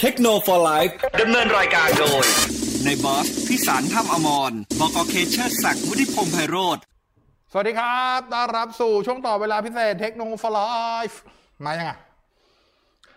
[0.00, 0.86] เทคโนโลยี
[1.20, 2.24] ดำเนินรายการโดย
[2.84, 6.78] ในบอสพิสารถ้ำอมรบกเคเชอร์ศักดิ์วุฒิพงษ์ไพโรธ
[7.52, 11.08] สวัสดีครับต้อนรับสู่ช่วงต่อเวลาพิเศษเทคโนโลยี
[11.64, 11.92] มายังไง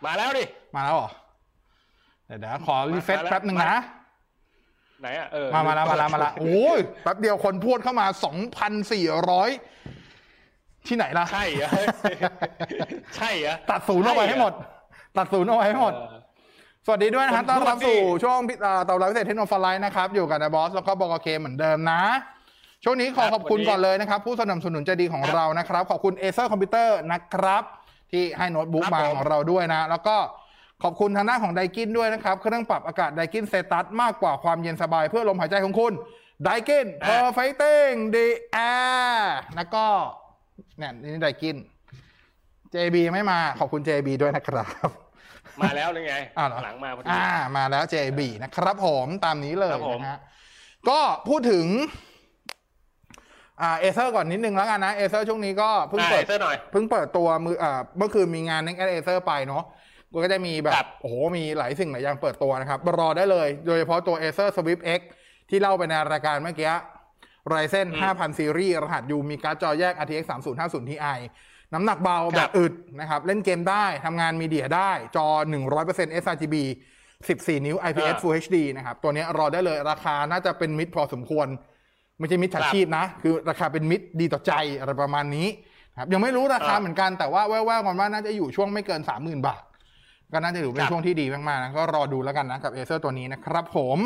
[0.05, 0.43] มาแล้วดิ
[0.75, 1.09] มาแล้วเหรอ
[2.25, 3.75] เดี๋ยวขอรีเฟซแป๊บหนึ่งนะ
[5.01, 9.49] ไหนอะเออมามาแล้วมาแล้วมาแล้วโอ้ยแป๊บเดียวคนพูดเข้ามาสองพันสี่ร้อย
[10.87, 11.69] ที่ไหนล่ะ ใช่เหรอ
[13.17, 14.53] ใช่เหรอตัดศูนย์เอาไว้ให้หมด
[15.17, 16.18] ตัดศูนย์เอาไว้ให้หมดส
[16.91, 18.37] วัสดีด้วยนะครับต้อนรับสู่ช่วง
[18.89, 22.01] ต่อเวลาพิเศษ Techno For Life นะครับ อยู่กับนายบอส แล้วก็บก.เคเหมือนเดิมนะ
[22.83, 27.63] ช่วงนี้ขอขอบคุณก่อนเลยนะครับ ผู้สนับสนุนใจดีของเรานะครับ ขอบคุณ Acer Computer นะครับ
[28.11, 30.15] ที่ให้โน้ตบุ๊กมาของเราด้วยนะ แล้วก็
[30.83, 35.93] ขอบคุณทางหน้าของ Daikin ด้วยนะครับ เครื่องปรับอากาศ Daikin Zetas มากกว่าความเย็นสบายเพื่อลมหายใจของคุณ
[36.43, 38.57] Daikin Perfecting the Air
[39.17, 39.85] ร์แล้วก็
[40.77, 41.55] เนี่ยนี่ Daikin
[42.73, 45.08] JB ไม่มาขอบคุณ JB ด้วยนะครับ
[45.63, 46.17] มาแล้วหรือไง
[46.63, 47.27] หลังมาพอดีอ่า
[47.57, 50.19] มาแล้ว JB นะครับผมตามนี้เลยนะฮะ
[50.89, 51.67] ก็พูดถึง
[53.61, 56.23] อ่า Acer ก่อนนิดนึงแล้วกันนะ Acer ช่วงนี้ก็เพิ่งเปิด
[56.71, 59.63] เพิ่งเปิดตัวมืออ่าเมื่อคืนมีงาน Next@Acer ไปเนาะ
[60.23, 65.01] ก็จะมีแบบโอ้โหมีหลายสิ่งหลายอย่างเปิดตัวนะครับ รอได้เลย โดยเฉพาะตัว Acer Swift X
[65.49, 66.73] ที่เล่าไปในรายการเมื่อกี้
[67.53, 70.23] Ryzen 5000 ซีรีส์ รหัสยูมีการ์ดจอแยก RTX
[70.57, 70.97] 3050 Ti
[71.73, 75.27] น้ำหนักเบาแบตอึดนะครับ เล่นเกมได้ทำงาน media ได้จอ
[75.75, 76.55] 100% sRGB
[77.09, 81.47] 14 นิ้ว IPS Full HD นะครับ ตัวนี้รอได้เลยราคาน่าจะเป็นมิตรพอสมควร
[82.19, 85.47] ไม่ใช่มิจฉาชีพนะ คือราคาเป็นมิตรดีต่อใจอะไรประมาณนี้
[85.99, 89.61] ครับยังไม่รู้ราคาเหมือนกันแต่ว่าแว่วๆกันว่าน่าจะอยู่ช่วงไม่เกิน 30,000 บาท
[90.33, 93.97] ก็น่าจะถือเป็นช่วงที่ดีมากๆนะก็รอดูแล้วกันนะกับ Acer ตัวนี้นะครับผม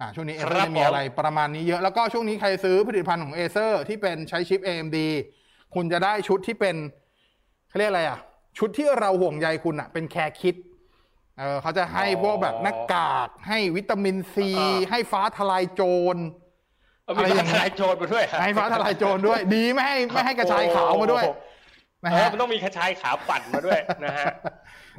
[0.00, 4.98] อ่าช่วงนี้ Acer มีอะไรประมาณนี้เยอะแล้วก็ช่วงนี้ใครซื้อผลิตภัณฑ์ของ Acer ที่เป็นใช้ชิป AMD
[5.74, 6.76] คุณจะได้ชุดที่เป็น
[7.68, 8.18] เขาเรียกอะไรอะ
[8.58, 10.54] ชุดที่เราห่วงใยคุณอะ เป็น care kit
[11.38, 14.48] เออเขาจะให้พวกแบบหน้ากากให้วิตามินซี
[14.90, 15.82] ให้ฟ้าทะลายโจ
[16.14, 16.16] ร
[17.06, 21.24] อะไรอย่างเงี้ยโจรมาด้วยให้ฟ้าทะลายโจรด้วย ดีไม่ให้ไม่ให้กระชายขาวมาด้วย
[22.04, 24.24] นะฮะมันต้องมีกระชายขาวปั่นมาด้วยนะฮะ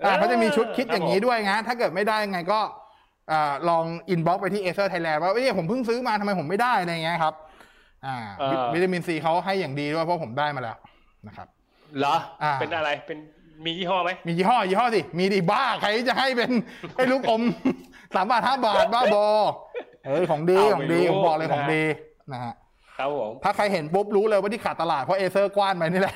[0.03, 2.59] อ่าเขาจะมีชุด kit อย่างนี้ด้วยนะถ้าเกิดไม่ได้ไงก็
[3.31, 7.34] อ่าลอง inbox ไปที่ Acer Thailand ว่าเอ้ยผมเพิ่งซื้อมาทำไมผมไม่ได้อะไรเงี้ยครับ
[8.06, 8.17] อ่า
[8.73, 10.78] วิตามินซีเขาให้อย่างดีด้วยเพราะผมได้มาแล้ว
[11.28, 11.47] นะครับ
[11.97, 12.16] เหรอ
[12.59, 13.17] เป็นอะไรเป็น
[13.66, 16.51] มียี่ห้อไหมมียี่ห้อยี่ห้อสิมีดิบ้าใครจะให้เป็น
[16.95, 17.41] ให้ลูกอม
[18.16, 19.25] สามบาทห้าบาทบ้าบอ
[20.06, 21.84] เฮ้ยของดีของดีผมบอกเลยของดี
[22.34, 22.53] นะฮะ
[22.97, 26.16] ครับผมถ้าใครเห็นปุ๊บรู้เลยว่าที่ขาดตลาดเพราะ Acer กว้านไปนี่แหละ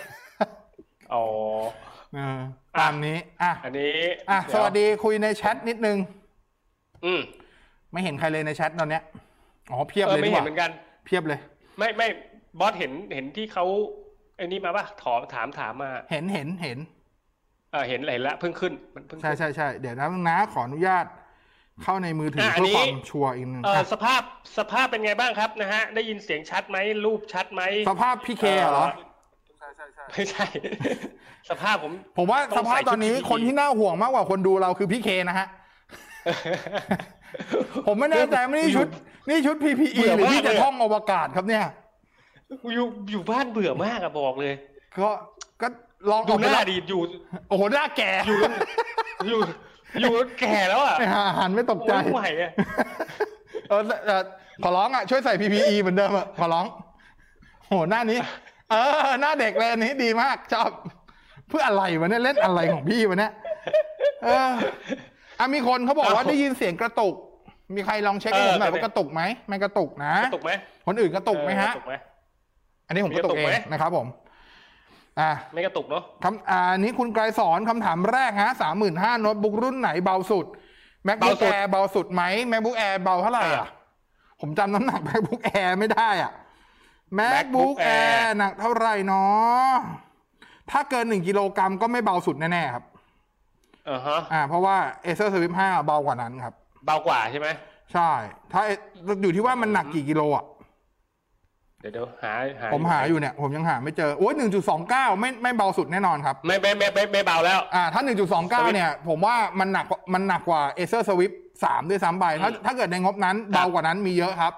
[1.14, 1.24] อ๋อ
[2.80, 3.98] ตามนี้ อะ อันนี้
[4.30, 5.98] อะ สวัสดีคุยในแชทนิดนึง
[7.06, 7.22] อืม
[7.92, 9.04] ไม่เห็นใครเลยในแชทตอนเนี้ย
[9.72, 10.70] อ๋อ เพียบเลยไม่เห็นเหมือนกัน
[11.06, 11.40] เพียบเลย
[11.78, 12.08] ไม่ไม่
[12.60, 13.66] บอสเห็นเห็นที่เขา
[14.38, 16.80] ไอ้นี่มาป่ะถามถามถามมา เห็นเห็นเห็น
[17.72, 21.06] เออเห็นเห็นแล้วเพิ่งขึ้นมันเพิ่งใช่ใช่ใช่เดี๋ยวนะนะขออนุญาต
[21.84, 24.22] เข้าในมือถือเพื่อความชัวร์อีกนึงเออสภาพ
[24.58, 28.86] สภาพเป็นไงบ้างครับนะฮะ ได้ยินเสียงชัดไหมรูปชัดไหมสภาพพี่เคเหรอ
[29.60, 30.46] ใช่ใช่ไม่ใช่
[31.50, 35.48] สภาพผม ผมว่าสภาพตอนนี้คนที่น่าห่วงมากกว่าคนดูเราคือพี่เคนะฮะ
[37.88, 38.88] ผมไม่แน่ใจไม่นี่ชุด
[39.30, 41.66] นี่ชุด PPE หรือที่จะท่องอวกาศครับเนี่ย
[42.74, 44.54] อยู่อยู่บ้านเบื่อมากอะบอกเลย
[45.00, 45.10] ก็
[45.62, 45.68] ก็
[46.12, 47.02] ลองดูหน้าดีอยู่
[47.50, 48.38] โอ้โหหน้าแก่อยู่
[49.28, 49.40] อยู่
[50.02, 50.96] อยู่แก่แล้วอะ
[51.40, 52.52] หันไม่ตกใจไม่ไหวอะ
[53.70, 53.82] เออ
[54.64, 56.66] ขอร้องอะช่วยใส่ PPE เหมือนเดิมอะขอร้อง
[57.68, 58.20] โหหน้านี้
[58.72, 58.76] เอ
[59.08, 60.70] อ หน้าเด็กเลยอันนี้ดีมากชอบ
[61.50, 63.34] เพื่ออะไรวะเนี่ยเล่นอะไรของพี่วะเนี่ย
[64.24, 64.52] เออ
[65.40, 67.16] อะมีคนเขาบอกว่าได้ยินเสียงกระตุก
[67.76, 70.52] มีใครลองเช็คให้ผมหน่อยว่ากระตุกไหมไม่กระตุกนะกระตุกไหม
[70.88, 71.72] คนอื่นกระตุกไหมฮะ
[72.88, 74.08] อันนี้ผมกระตุกเองนะครับผม
[75.20, 80.46] อ่าไม่กระตุกเนาะคำอ่านี้คุณไกรสอนคำถามแรกฮะสามหมื่นห้าโน้ตบุ๊กรุ่นไหนเบาสุด
[81.08, 83.68] MacBook Air เบาสุดไหม MacBook Air เบาเท่าไหร่อะ
[84.42, 86.32] ผมจำน้ำหนัก MacBook Air ไม่ได้อะ
[87.20, 89.72] MacBook Air หนักเท่าไหร่เนาะ
[90.72, 92.84] ถ้าเกินหนึ่งกิโลกรัมก็ไม่เบาสุดแน่ๆครับ
[93.90, 94.76] อ่าฮะอ่าเพราะว่า
[95.06, 96.54] Acer Swift 5 เบากว่านั้นครับ
[96.86, 97.48] เบากว่าใช่ไหม
[97.94, 98.12] ใช่
[98.54, 98.62] ถ้า
[99.22, 100.46] อยู่ที่ว่ามันหนักกี่กิโลอะ
[101.86, 111.32] ดี๋ยวเดี๋ยวหาหาผมหาอยู่เนี่ย ผมยังหาไม่เจอโอ้ยหนึ่งจุดสองเก้าไม่ไม่เบาสุดแน่นอนครับ ไม่ไม่ไม่ไม่ไม่เบาแล้ว อ่า ถ้าหนึ่งจุดสองเก้าเนี่ย ผมว่ามันหนักมันหนักกว่า Acer Swift
[111.64, 114.54] สามด้วยซ้ำไปถ้าถ้าเกิดในงบนั้นเบากว่านั้นมีเยอะครับ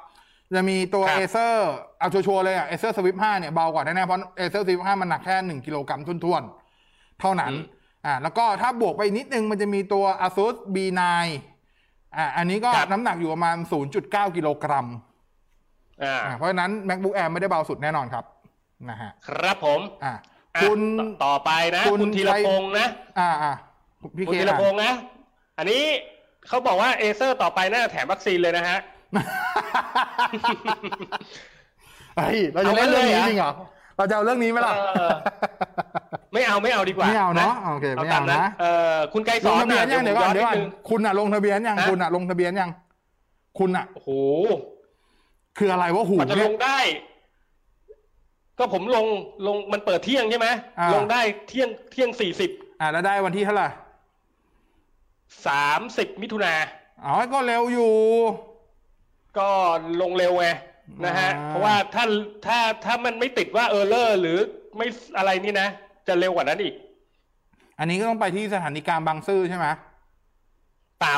[0.56, 7.53] จะมีตัว Acer เอาชัวร์เลยอะ Acer Swift ห้าเนี่ยเบากว่าแน่ๆเพราะ Acer Swift ห้ามันหนักแค่หนึ่งกิโลกรัมถ้วนๆเท่านั้น
[8.06, 11.01] อ่า แล้วก็ถ้าบวกไปนิดนึงมันจะมีตัว ASUS B9
[12.15, 13.57] อ่าอันนี้ก็น้ำหนักอยู่ประมาณ
[13.95, 14.88] 0.9 กิโลกรัม
[16.38, 18.25] เพราะฉะนั้น MacBook Air ไม่ได้เบาสุดแน่นอนครับ
[18.89, 20.13] นะฮะครับผม อ่า
[20.62, 20.80] คุณ
[21.25, 22.88] ต่อไปนะ คุณธีรพงศ์นะ
[23.19, 23.54] อ่าอ่า
[24.18, 24.92] พี่เคธีรพงศ์นะ
[25.57, 25.83] อันนี้
[26.48, 28.77] เขาบอกว่าเอเซอร์ต่อไปน่าจะแถมวัคซีนเลยนะฮะ
[32.18, 33.53] เฮ้ยเราจะเล่นเรื่องนี้จริงเหรอ
[33.98, 34.74] เราจะเอาเรื่องนี้ไหมล่ะ
[36.33, 40.57] ไม่เอาไม่เอาดีกว่าไม่เอาเนาะโอเคไม่เอานะเออคุณไกรสอนลงทะเบียนยังเดี๋ยวก่อนเดี๋ยวก่อน
[40.89, 42.69] คุณอะลงทะเบียนยังคุณอะลงทะเบียนยัง
[43.59, 44.09] คุณอะโอ้โห
[45.57, 46.79] คืออะไรว่าหูจะลงได้
[48.57, 49.06] ก็ผมลง
[49.47, 50.47] ลงมันเปิดเที่ยงใช่ไหม
[50.94, 53.68] ลงได้เที่ยงเที่ยงสี่สิบอ่าแล้วได้วันที่เท่าไหร่
[55.47, 56.53] สามสิบมิถุนา
[57.06, 57.94] อ๋อก็เร็วอยู่
[59.38, 59.50] ก็
[60.01, 60.47] ลงเร็วไง
[61.06, 62.06] นะฮะ เพราะว่าถ้า
[62.45, 64.38] ถ้าถ้ามันไม่ติดว่าเออร์เลอร์หรือ
[64.77, 64.88] ไม่
[65.18, 65.69] อะไรนี่นะ
[66.07, 66.75] จะเร็วกว่านั้นอีก
[67.80, 69.68] อันนี้ก็ต้องไปที่สถานีกลางบางซื่อใช่ไหม
[71.00, 71.18] เปล่า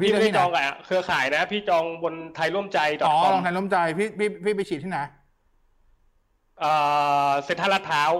[0.00, 4.98] พี่ไม่ได้จองกับเครือข่ายนะ พี่จองบนไทยร่วมใจอ๋อลงไทยร่วมใจพี่พี่พี่ไปฉีดที่ไหน
[6.60, 6.72] เอ่
[7.28, 8.12] อเซ็นทรัลลาดพร้าว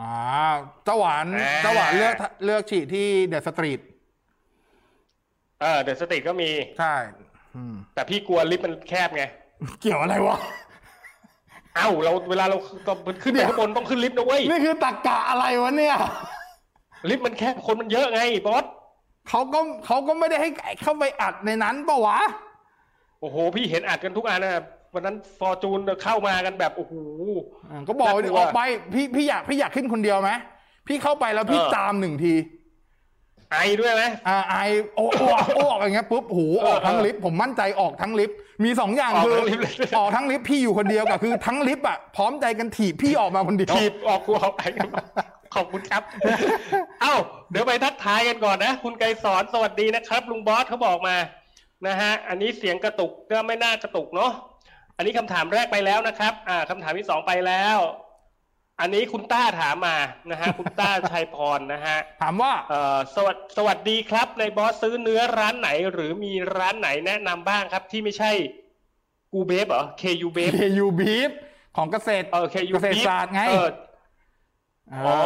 [0.00, 0.14] อ่า
[0.84, 1.26] เจ้าหวาน
[1.62, 2.14] เจ้าหวานเลือก
[2.44, 3.80] เลือกฉีดที่ The Street
[5.60, 6.94] เออ The Street ก็มี ใช่
[7.94, 9.24] แต่พี่กลัวลิฟต์มันแคบไง
[9.80, 15.96] เกี่ยวอะไรวะเอ้าเราเวลาเราตอนขึ้นไปข้างบนต้องขึ้นลิฟต์นะเว้ยนี่คือตรรกะอะไรวะเนี่ย
[17.08, 18.64] ลิฟต์มันแคบคนมันเยอะไงบอส
[19.28, 20.50] เขาก็เขาก็ไม่ได้ให้
[20.82, 22.18] เข้าไปอัดในนั้นปะวะ
[23.20, 24.62] โอ้โห พี่เห็นอัดกันทุกอันนะ
[24.94, 26.94] วันนั้นฟอร์จูนเข้ามากันแบบโอ้โห
[27.88, 28.60] ก็บอกออกไป
[28.94, 30.30] พี่พี่อยากพี่อยากขึ้นคนเดียวไหม
[30.88, 32.32] พี่เข้าไปแล้วพี่ตามหนึ่งที
[33.52, 34.54] ไอด้วยไหมอ่าไอ
[34.94, 39.38] โอ้โอ้โอ้ออกอย่างเงี้ยปุ๊บหูออกทั้งลิฟต์ผมมั่นใจออกทั้งลิฟต์มีสองอย่างคือ
[39.98, 44.62] ออกทั้งลิฟต์พี่อยู่คนเดียวกับคือทั้งลิฟต์อะพร้อมใจกันถีบพี่ออกมาคนเดียวถีบออกกูออกไป
[45.54, 46.02] ขอบคุณครับ
[47.02, 47.14] เอ้า
[47.50, 51.16] เดี๋ยวไปทักทายกันก่อนนะ คุณไกรสอนสวัสดีนะครับ ลุงบอสเขาบอกมา
[51.86, 54.32] นะฮะอันนี้เสียงกระตุกก็ไม่น่ากระตุกเนาะ
[54.96, 57.78] อันนี้คำถามแรกไปแล้วนะครับ อ่าคำถามที่สองไปแล้ว
[58.80, 59.96] อันนี้คุณต้าถามมา
[60.30, 68.30] นะฮะคุณต้าชัยพรนะฮะถามว่าเออสวัสสวัสดีครับในบอสซื้อเนื้อร้านไหน หรือมีร้านไหนแนะนำบ้างครับ ที่ไม่ใช่
[69.32, 71.30] กูเบฟเหรอ KU เบฟ KU เบฟ
[71.76, 73.42] ของเกษตรเออ KU เกษตรศาสตร์ไง
[74.94, 75.18] อ๋อ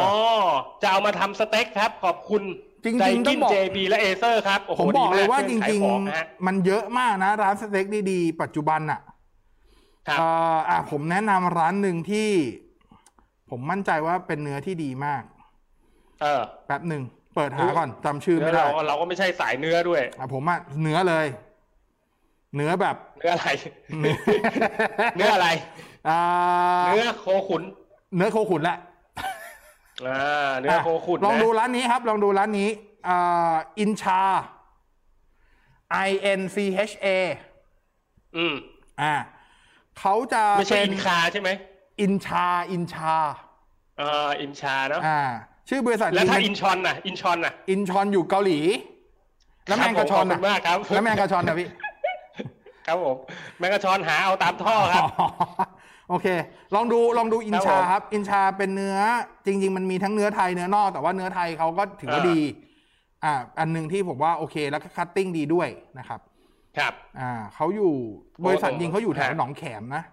[0.81, 2.43] จะเอามาทำสเต็กครับ ขอบคุณ
[2.83, 8.99] จริงๆต้องบอก JB และ Acer ครับผมบอกเลยว่าจริงๆ มันเยอะมากนะ ร้านสเต็กดีๆ ปัจจุบันอะ
[10.07, 10.19] ครับ
[10.69, 12.29] อ่าผมแนะนำร้านหนึ่งที่
[13.55, 15.23] ผมมั่นใจว่าเป็นเนื้อที่ดีมาก
[16.21, 17.01] เออแป๊บหนึ่ง
[17.35, 21.27] เปิดหาก่อนจำชื่อไม่ได้เราก็ไม่ใช่สายเนื้อด้วยอะผมอะเนื้อเลย
[22.55, 23.47] เนื้อแบบ เนื้ออะไร
[25.15, 25.47] เนื้ออะไร
[26.09, 26.19] อ่า
[26.85, 27.63] เนื้อโคขุน
[28.15, 28.77] เนื้อโคขุนแหละ
[30.07, 32.69] อ่าเนื้อโคขุนลองดูร้านนี้ครับ ลองดูร้านนี้
[33.07, 34.21] อ่าอินชา
[36.07, 36.09] I
[36.39, 36.57] N C
[36.89, 37.07] H A
[38.35, 38.53] อืม
[39.01, 39.13] อ่า
[39.99, 41.49] เขาจะไม่ใช่อินคาใช่ไหม
[42.01, 43.15] อินชา อินชา
[43.97, 45.21] เอ่ออินชาเนาะอ่า
[45.69, 48.59] ชื่อบริษัทแล้วถ้าอินชอนน่ะ อินชอนน่ะ อินชอนอยู่เกาหลี
[49.67, 51.67] แล้วแมงกระชอนน่ะมากครับแล้วแมงกระชอนนะพี่
[52.87, 53.15] ครับผม
[53.59, 55.03] แมงกระชอนหาเอาตามท่อครับ
[56.09, 56.27] โอเค
[56.75, 58.97] ลองดูลองดูอินชาครับ อินชาเป็นเนื้อ
[59.45, 62.39] จริง ๆ มันมีทั้งเนื้อไทยเนื้อนอก แต่ว่าเนื้อไทยเขาก็ถือว่าดี
[63.23, 65.67] อ่า อันหนึ่งที่ผมว่าโอเค แล้วก็ cutting ดีด้วย
[65.99, 66.19] นะครับ
[66.77, 67.93] ครับ อ่าเขาอยู่
[68.45, 70.03] บริษัทจริงเขาอยู่แถวหนองแขมนะ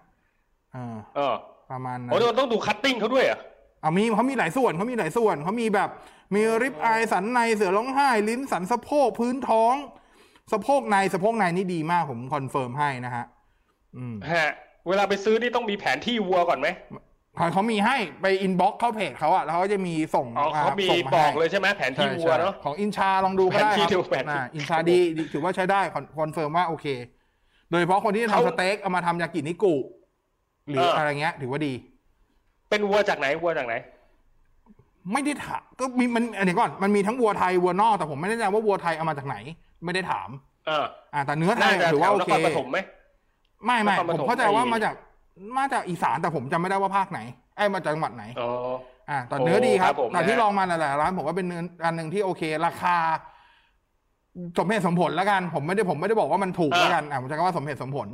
[0.75, 1.35] อ่าเออ
[1.71, 3.39] ประมาณนั้นโอ้ต้องดู cutting เขาด้วยอะ
[3.83, 5.89] อ่ามีเขามีหลายส่วนเขามีหลายส่วนเขามีแบบ
[6.35, 9.75] มี ribeye สันในเสือร้องไห้ ลิ้นสันสะโพกพื้นท้อง
[10.51, 13.25] สะโพกในสะโพกในนี่ดีมากผม confirm ให้นะฮะ
[13.97, 14.51] อืมฮะ
[14.87, 16.67] เวลาไปซื้อนี่ต้องมีแผนที่วัวก่อนไหม
[17.53, 23.89] เขามีให้ไป inbox เข้าเพจเขาอะแล้วเขาจะมีส่งเขามีบอกเลยใช่ไหมแผนที่วัวเนาะของอินชาลองดูก็ได้ครับ
[24.55, 24.99] อินชาดี
[25.33, 25.81] ถือว่าใช้ได้
[26.19, 26.85] confirm ว่าโอเค
[27.69, 29.75] โดยเฉพาะคนที่ทำสเต็กเอามาทำยากินิกุ
[30.67, 31.73] หรืออะไรเงี้ย ถือว่าดี
[32.71, 33.73] เป็นวัวจากไหนวัวจากไหน
[35.13, 39.35] ไม่ได้ถามก็มีมันอันนี้ก่อนมันมีทั้งวัวไทยวัวนอกแต่ผมไม่แน่ใจว่าวัวไทยเอามาจากไหน
[39.85, 40.29] ไม่ได้ถาม
[40.67, 42.77] เออ อ่า แต่เนื้อไทยถือว่าโอเคปฐมไหม
[43.65, 44.93] ไม่ไม่ผมเข้าใจว่ามาจาก
[45.57, 47.19] มาจากอีสานแต่ผมจำไม่ได้ว่าภาคไหน
[47.55, 48.49] ไอ้มาจากจังหวัดไหนอ๋อ
[49.09, 52.95] อ่าแต่เนื้อดีครับแต่ที่ลองมาหลายๆร้านผมว่าเป็นเนื้ออันหนึ่งที่โอเค ราคา
[54.57, 58.07] สมเหตุสมผลแล้วกัน ผมไม่ได้ผมไม่ได้บอกว่ามันถูกแล้วกันอ่าผมจะว่าสมเหตุสมผล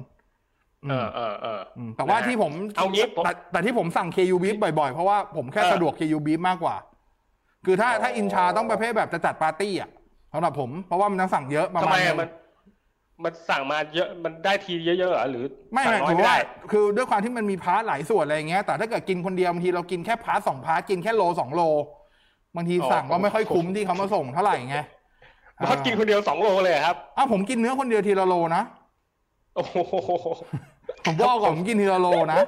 [0.90, 1.62] เออเออเออ
[1.98, 6.76] แต่ว่าที่ผมเอางี้แต่แต่ที่ผมสั่ง KU beef บ่อยๆ เพราะว่าผมแค่สะดวก KU beef มากกว่า
[7.66, 9.90] คือถ้าถ้าอินชาต้องประเภทแบบจะจัดปาร์ตี้อะ
[10.34, 12.30] สำหรับผม เพราะว่ามันต้องสั่งเยอะประมาณนึงมัน
[13.24, 16.36] มันสั่งมาเยอะมันได้ทีเยอะๆเหรอหรือ ไม่ไม่ถือว่า
[16.72, 21.62] คือด้วยความที่มันมี part หลายส่วนอะไรเงี้ยแต่ถ้าเกิดกินคนเดียวบางทีเรากินแค่ part สอง part กินแค่โลสองโล
[22.56, 24.78] บางทีสั่งก็ไม่ค่อยคุ้มที่เขามาส่งเท่าไหร่ไง
[25.64, 28.64] บอสกินคนเดียวสองโลเลยครับอ้าวผมกินเนื้อคนเดียวทีละโลนะ
[29.56, 29.76] โอ้โห
[31.06, 32.42] ผมบอกผมกินทีละโลนะ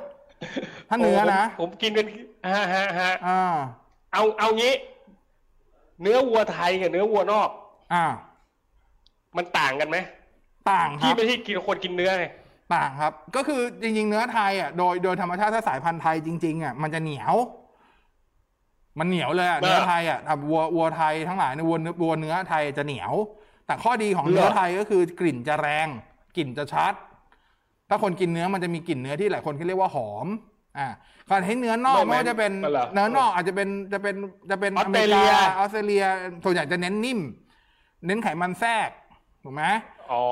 [0.89, 2.05] ถ้าเนื้อนะผมกินเป็น
[2.53, 3.55] ฮะฮะฮะอ่า
[4.13, 4.73] เอาเอางี้
[6.01, 7.49] เนื้อวัวไทยกับเนื้อวัวนอก
[7.93, 8.05] อ่า
[9.37, 9.97] มันต่างกันไหม
[10.71, 12.25] ต่างครับที่ไม่ใช่กินคนกินเนื้อไง
[12.75, 17.35] ต่างครับ ก็คือจริงๆ เนื้อไทยอะโดยโดยธรรมชาติถ้าสายพันธุ์ไทยจริงๆอะมันจะเหนียว
[18.99, 20.19] มันเหนียวเลยอะเนื้อไทยอะ
[20.49, 23.13] วัววัวไทยทั้งหลายในวัววัวเนื้อไทยจะเหนียว
[23.65, 25.87] แต่ข้อดีของเนื้อไทยก็คือกลิ่นจะแรง
[26.37, 26.93] กลิ่นจะชัด
[27.89, 30.27] ถ้าคนกินเนื้อมันจะมีกลิ่นเนื้อที่หลายคนเขาเรียกว่าหอม
[30.77, 30.87] อ่า
[31.29, 32.51] การให้เนื้อนอกไม่ว่าจะเป็น
[32.93, 34.15] เนื้อนอกอาจจะเป็นจะเป็น
[34.49, 36.03] จะเป็นออสเตรเลียออสเตรเลีย
[36.43, 37.19] ส่วนใหญ่จะเน้นนิ่ม
[38.05, 38.89] เน้นไขมันแทรก
[39.43, 39.63] ถูกไหม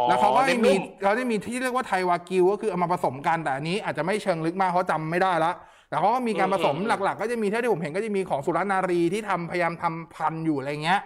[0.07, 5.51] แล้วเขาก็มีเขาได้มีที่เรียกว่าไทวากิวก็คือเอามาผสมกันแต่อันนี้อาจจะไม่เชิงลึกมากเพราะจำไม่ได้ละ
[5.89, 10.99] แต่เขาก็มีการผสมหลัก ๆ ก็จะมีเท่าที่ผมเห็นก็จะมีของสุรนารีที่ทำพยายามทำพันธุ์อยู่อะไรเงี้ย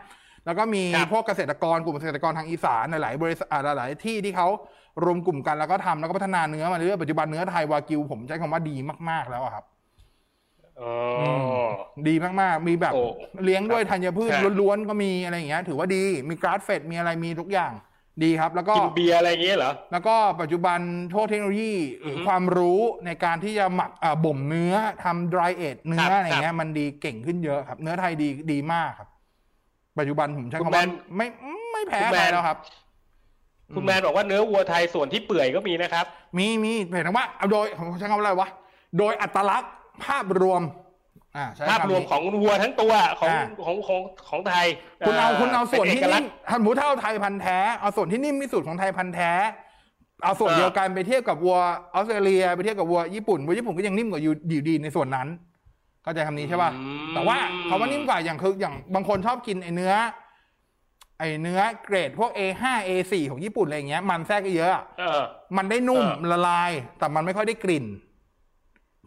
[0.46, 4.48] แล้วก็มีพวกเกษตรกรกลุ่มเกษตรกรทางอีสานหลายบริษัทหลายที่ที่เขา
[5.04, 8.76] รวมกลุ่มกันแล้วก็ทำแล้วก็พัฒนาเนื้อมาเรื่อยปัจจุบันเนื้อไทยวากิวผมใช้คำว่าดี
[9.10, 9.66] มากๆแล้วครับ
[12.08, 12.94] ดีมากๆ มีแบบ
[13.44, 14.32] เลี้ยงด้วยธัญพืช
[14.62, 17.72] ล้วนๆก็มีอะไรอย่างเงี้ย ถือว่าดีมีกราฟเฟดมีอะไรมีทุกอย่าง
[18.24, 20.80] ดีครับ แล้วก็กินเบียร์อะไรเงี้ยเหรอแล้วก็ปัจจุบัน
[21.12, 21.74] โทษเทคโนโลยี
[22.28, 23.92] ความรู้ในการที่จะหมัก
[24.26, 29.10] บ่มเนื้อทำ dry age เนื้ออะไรเงี้ยมันดีเก่งขึ้นเยอะครับ เนื้อไทยดีดีมากครับ
[30.00, 30.84] ปัจจุบันผมใช้คำว่า
[31.18, 31.28] ไม่
[31.72, 32.58] ไม่แพ้ใครแล้วครับ
[33.76, 36.06] คุณแมนบอกว่าเนื้อวัวไทยส่วนที่เปื่อยก็มีนะครับ
[36.38, 37.66] มีมีเห็นว่าโดย
[38.00, 38.50] ใช้คำว่าอะไรวะ
[38.98, 39.72] โดยอัตลักษณ์
[40.06, 40.62] ภาพรวม
[41.70, 43.34] ภาพรวมของวัวทั้งตัวของ
[43.66, 44.66] ของของของไทย
[45.06, 49.32] คุณเอาคุณเอาส่วนที่นิ่มทันหมูเท่าไทยพันแท้เอาส่วนที่นิ่มที่สุดของไทยพันแท้
[50.24, 51.58] เอาส่วนเดียวกันไปเทียบกับวัว
[51.94, 54.34] ออสเตรเลียไปเทียบกับวัวญี่ปุ่นวัวญี่ปุ่นก็ยังนิ่มกว่าอยู่
[54.70, 55.28] ดีในส่วนนั้น
[56.04, 56.72] เข้าใจคำนี้ใช่ป่ะ
[57.14, 57.38] แต่ว่า
[57.70, 59.94] คำว่านิ่มกว่าอย่างคืออย่างบางคนชอบกินไอเนื้อ
[61.20, 64.72] ไอเนื้อเกรดพวก A5 A4 ของญี่ปุ่นอะไรเงี้ย มันแทรกเยอะ
[65.58, 67.86] มันได้นุ่มละลาย แต่มันไม่ค่อยได้กลิ่น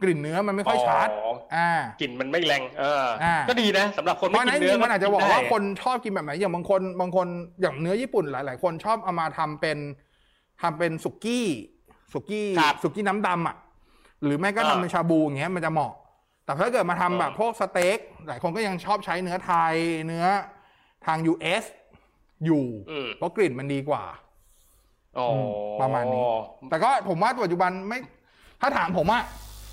[0.02, 1.08] กลิ่นเนื้อมันไม่ค่อยชัด
[1.56, 1.70] อ่า
[2.00, 3.04] กลิ่นมันไม่แรง เออ
[3.48, 7.26] ก็ดีนะสำหรับคนไม่กินเนื้อมันอาจจะบอกว่าคนชอบกินแบบไหนอย่างบางคนบางคน
[7.60, 9.78] อย่างเนื้อญี่ปุ่นหลาย ๆ คนชอบเอามาทำเป็น
[10.62, 11.46] ทำเป็นสุกี้
[12.12, 12.48] สุกี้
[12.82, 13.56] สุกี้น้ำดำอะ
[14.24, 15.92] หรือไม่ก็ทำเป็นชาบูอย่างเงี้ยมันจะเหมาะ
[16.44, 19.74] แต่ถ้าเกิดมาทำแบบพวกสเต็กหลายคนก็ยังชอบใช้เนื้อไทย
[20.06, 20.24] เนื้อ
[21.06, 21.64] ทาง US
[22.44, 22.64] อยู่
[23.16, 24.04] เพราะกลิ่นมันดีกว่า
[25.80, 26.22] ประมาณนี้
[26.70, 27.98] แต่ก็ผมว่าปัจจุบันไม่
[28.60, 29.22] ถ้าถามผมอะ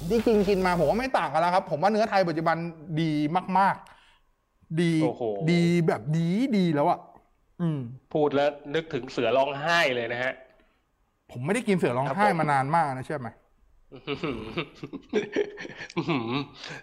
[0.10, 2.58] ที่กินกินมาผมว่าไม่ต่างกันแล้วครับ ผมว่าเนื้อไทยปัจจุบัน
[3.02, 3.12] ดี
[3.58, 3.76] มาก
[4.28, 4.94] ๆ ดี
[5.52, 7.00] ดีแบบดีดีแล้วอะ
[7.62, 7.80] อืม
[8.14, 10.34] พูดแล้วนึกถึงเสือร้องไห้เลยนะฮะ
[11.32, 13.30] ผมไม่ได้กินเสือร้องไห้มานานมากนะเชื่อไหม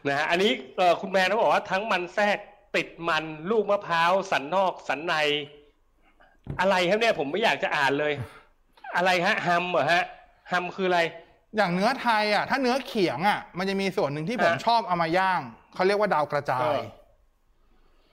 [0.06, 2.38] นะฮะอันนี้เออคุณแม่เขาบอกว่าทั้งมันแทรก
[2.76, 5.14] ติดมันลูกมะพร้าวสันนอกสันใน
[6.60, 8.12] อะไรครับเนี่ยผมไม่อยากจะอ่านเลย
[8.96, 10.04] อะไรฮะฮัมเหรอฮะ
[10.52, 11.00] ฮัมคืออะไร
[11.56, 15.40] อย่างเนื้อไทยอะ ถ้าเนื้อเขียงอะ มันจะมีส่วนหนึ่งที่ผมชอบเอามาย่าง
[15.74, 16.76] เขาเรียกว่าดาวกระจาย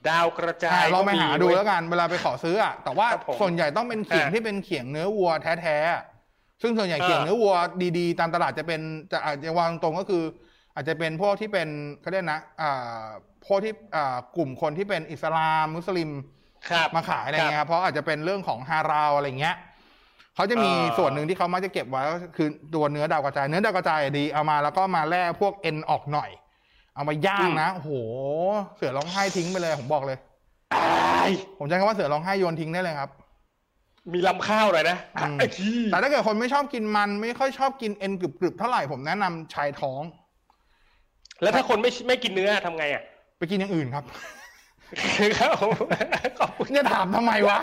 [0.08, 3.08] ดาวกระจายเราไปหาดูแล้วกันเวลาไปขอซื้ออะแต่ว่า
[3.40, 6.15] ส่วนใหญ่ต้องเป็นเขียงที่เป็นเขียงเนื้อวัวแท้ๆ
[6.62, 7.56] ซึ่งส่วนใหญ่เขียงเนื้อวัว
[7.98, 8.80] ดีๆ ตามตลาดจะเป็น
[9.12, 10.24] จะอาจจะวางตรงก็คือ
[10.74, 11.68] อาจจะเป็นพวกที่เป็น
[12.00, 13.04] เขาเรียกนะอ่า
[13.46, 16.10] พวกที่อ่ากลุ่มคนที่เป็นอิสลามมุสลิม
[16.94, 19.56] มาขายอะไรเงี้ยครับเพราะอาจจะเป็นเรื่องของฮาราวอะไรเงี้ย
[20.34, 26.30] เขาจะมีส่วนหนึ่งที่เขามักจะเก็บไว้ก็คือตัวเนื้อดาวกระจายเนื้อดาวกระจายดีเอามาแล้วก็มาแล่พวกเอ็นออกหน่อย
[26.94, 27.90] เอามาย่างนะโอ้โห
[28.76, 30.18] เสือร้องไห้ทิ้งไปเลยผมบอกเลย
[31.58, 33.10] ผมใช้คำว่าเสือร้องไห้โยนทิ้งได้เลยครับ
[34.12, 34.98] มีลำข้าวเลยนะ
[35.86, 40.02] แต่ถ้าเกิดคนไม่ชอบกินมันไม่ค่อยชอบกินเอ็นกรึบๆเท่าไหร่ผมแนะนำชายท้อง
[41.42, 43.02] แล้วถ้าคนไม่ไม่กินเนื้อทำไงอะ
[43.38, 44.04] ไปกินอย่างอื่นครับ
[45.38, 47.58] ครับเนี่ยถามทำไมวะ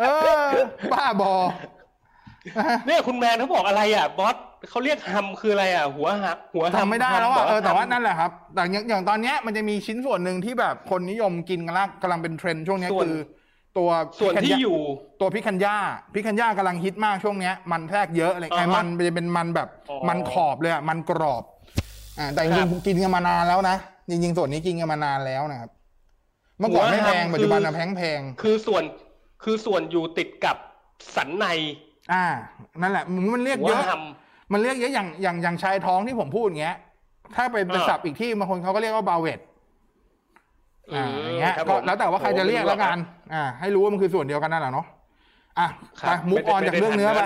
[0.00, 0.04] เอ
[0.44, 0.48] อ
[0.92, 1.32] บ้าบอ
[2.86, 4.36] เนี่ยคุณแมนเขาบอกอะไรอะบอส
[4.68, 13.16] เขาเรียกฮัมคืออะไรอะ หัวหักหัวทำไม่ได้แล้วอะเออแต่ว่านั่นแหละครับแต่อย่างตอนเนี้ยมันจะมีชิ้นส่วนหนึ่งที่แบบคนนิยมกินกันแล้วกำลังเป็นเทรนด์ช่วงนี้คือ
[13.78, 13.90] ตัว
[14.20, 14.78] ส่วนที่อยู่
[15.20, 15.76] ตัวพิคันย่า
[16.14, 19.68] พิคันย่ากำลังฮิตมากช่วงเนี้ยมันแทรกเยอะอะไรไอ้มันจะเป็นมันแบบ
[20.08, 21.44] มันขอบเลยอะมันกรอบ
[22.18, 23.76] อ่าแต่จริงๆกินกันมานานแล้วนะ
[24.10, 25.70] จริงๆส่วนนี้กินกันมานานแล้วนะครับ
[26.58, 28.82] เมื่อก่อนไม่แพงปัจจุบันแพงแพงคือส่วน
[29.44, 30.56] คือส่วนอยู่ติดกับ
[31.16, 31.46] สันใน
[32.12, 32.24] อ่า
[32.82, 33.04] นั่นแหละ
[33.34, 33.82] มันเรียกเยอะ
[34.52, 36.76] มันเรียกเยอะอย่างอย่างอย่างชายท้องที่ผมพูดอย่างเงี้ย
[37.34, 39.40] ถ้าไปเป็นศัพท์อีกที่บางคนเขาก็เรียกว่า bavette
[40.94, 42.96] อ่าอย่างเงี้ยก็แล้วแต่ว่าใครจะเรียกแล้วกัน
[43.34, 44.86] อ่า ให้รู้ว่ามันคือส่วนเดียวกันนั่นแหละเนาะ
[45.58, 45.66] อะ
[46.00, 47.20] ไป move on จากเรื่องเนื้อไป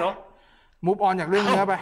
[0.87, 1.75] move on จากเรื่องเนื้อไป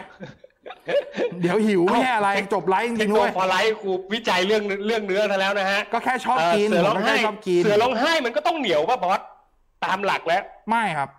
[1.41, 9.21] เดี๋ยวหิวไม่ใช่อะไรจบไลฟ์จริงๆด้วยพอไลฟ์กูวิจัยเรื่องเรื่องเนื้อซะแล้วนะฮะก็แค่ชอบกินเสือร้องไห้ชอบกินเสือร้องไห้มันก็ต้องเหนียวป่ะบอส
[9.85, 11.09] ตามหลักแล้ว ไม่ครับ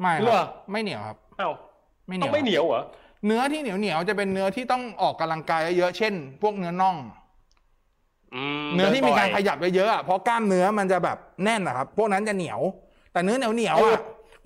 [0.00, 1.50] ไม่ครับไม่เหนียวครับเอ้า
[2.06, 2.82] ไม่เหนียวไม่เหนียวเหรอ
[3.26, 6.96] เนื้อที่เหนียวเหนียวจะเป็นเนื้อที่ต้องออกกำลังกายเยอะเช่น พวกเนื้อน่อง
[8.74, 12.60] เนื้อที่มีการขยับเยอะๆเพราะกล้ามเนื้อมันจะแบบแน่นนะครับ พวกนั้นจะเหนียว
[13.12, 14.00] แต่เนื้อเหนียวเหนียวอะ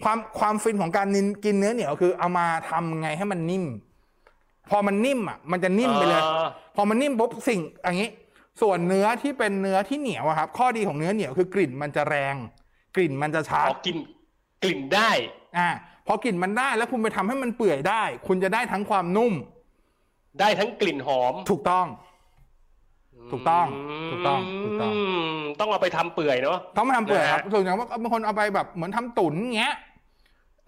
[0.05, 1.07] ความความฟินของการ
[1.45, 3.65] กินเนื้อเหนียวคือ เอามาทำไงให้มันนิ่ม
[4.71, 6.23] พอมันนิ่มอะ มันจะนิ่มไปเลย
[6.77, 8.11] พอมันนิ่มปุ๊บสิ่งอย่างนี้
[8.63, 12.35] ส่วนเนื้อที่เป็นเนื้อที่เหนียวอะครับ ข้อดีของเนื้อเหนียวคือกลิ่นมันจะแรง
[12.97, 13.99] กลิ่นมันจะชัดกลิ่น
[14.63, 15.11] กลิ่นได้
[15.59, 15.69] อ่า
[16.07, 19.33] พอกลิ่นมันได้แล้วคุณไปทำให้มันเปื่อยได้ คุณจะได้ทั้งความนุ่ม
[20.41, 21.87] ได้ทั้งกลิ่นหอมถูกต้อง
[23.33, 23.67] ถูกต้อง
[24.11, 24.93] ถูกต้องถูกต้อง
[25.61, 29.77] ต้องเอาไปทำเปื่อยเนาะต้องมาทำเปื่อยครับส่วนใหญ่ว่าบางคนเอาไปแบบเหมือนทำตุ๋นเงี้ย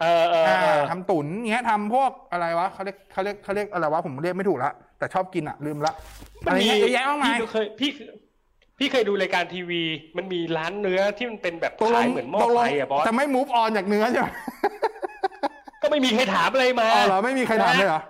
[0.01, 5.93] เออเออทำตุ๋นเงี้ยทำพวกอะไรวะเขาเรียกเขาเรียกเขาเรียกอะไรวะผมเรียกไม่ถูกละแต่ชอบกินอะลืมละ
[6.45, 7.89] มันมีเยอะแยะมากมายพี่เคยพี่
[8.79, 9.81] พี่เคยดูรายการทีวี
[10.17, 14.27] มันมีร้านเนื้อที่มันเป็นแบบขายเหมือนหม้อไฟอะบอสแต่ไม่มูฟออนจากเนื้อใช่ไหม
[15.81, 18.01] ก็ไม่มีใครถามอะไรมาอ๋อเหรอไม่มีใครถามเลยเหรอ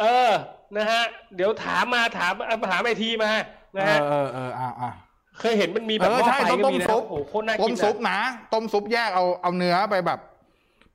[0.00, 0.30] เออ
[0.76, 1.02] นะฮะ
[1.36, 2.32] เดี๋ยวถามมาถาม
[2.70, 3.30] ถามไอทีมา
[3.76, 4.90] นะฮะเออเอออ่าอ่า
[5.38, 8.18] เคยเห็นมันมีแบบหม้อไฟก็มีนะโอ้โหโคตรน่ากินต้มซุปนะ
[8.54, 10.20] ต้มซุปแยกเอาเอาเนื้อไปแบบ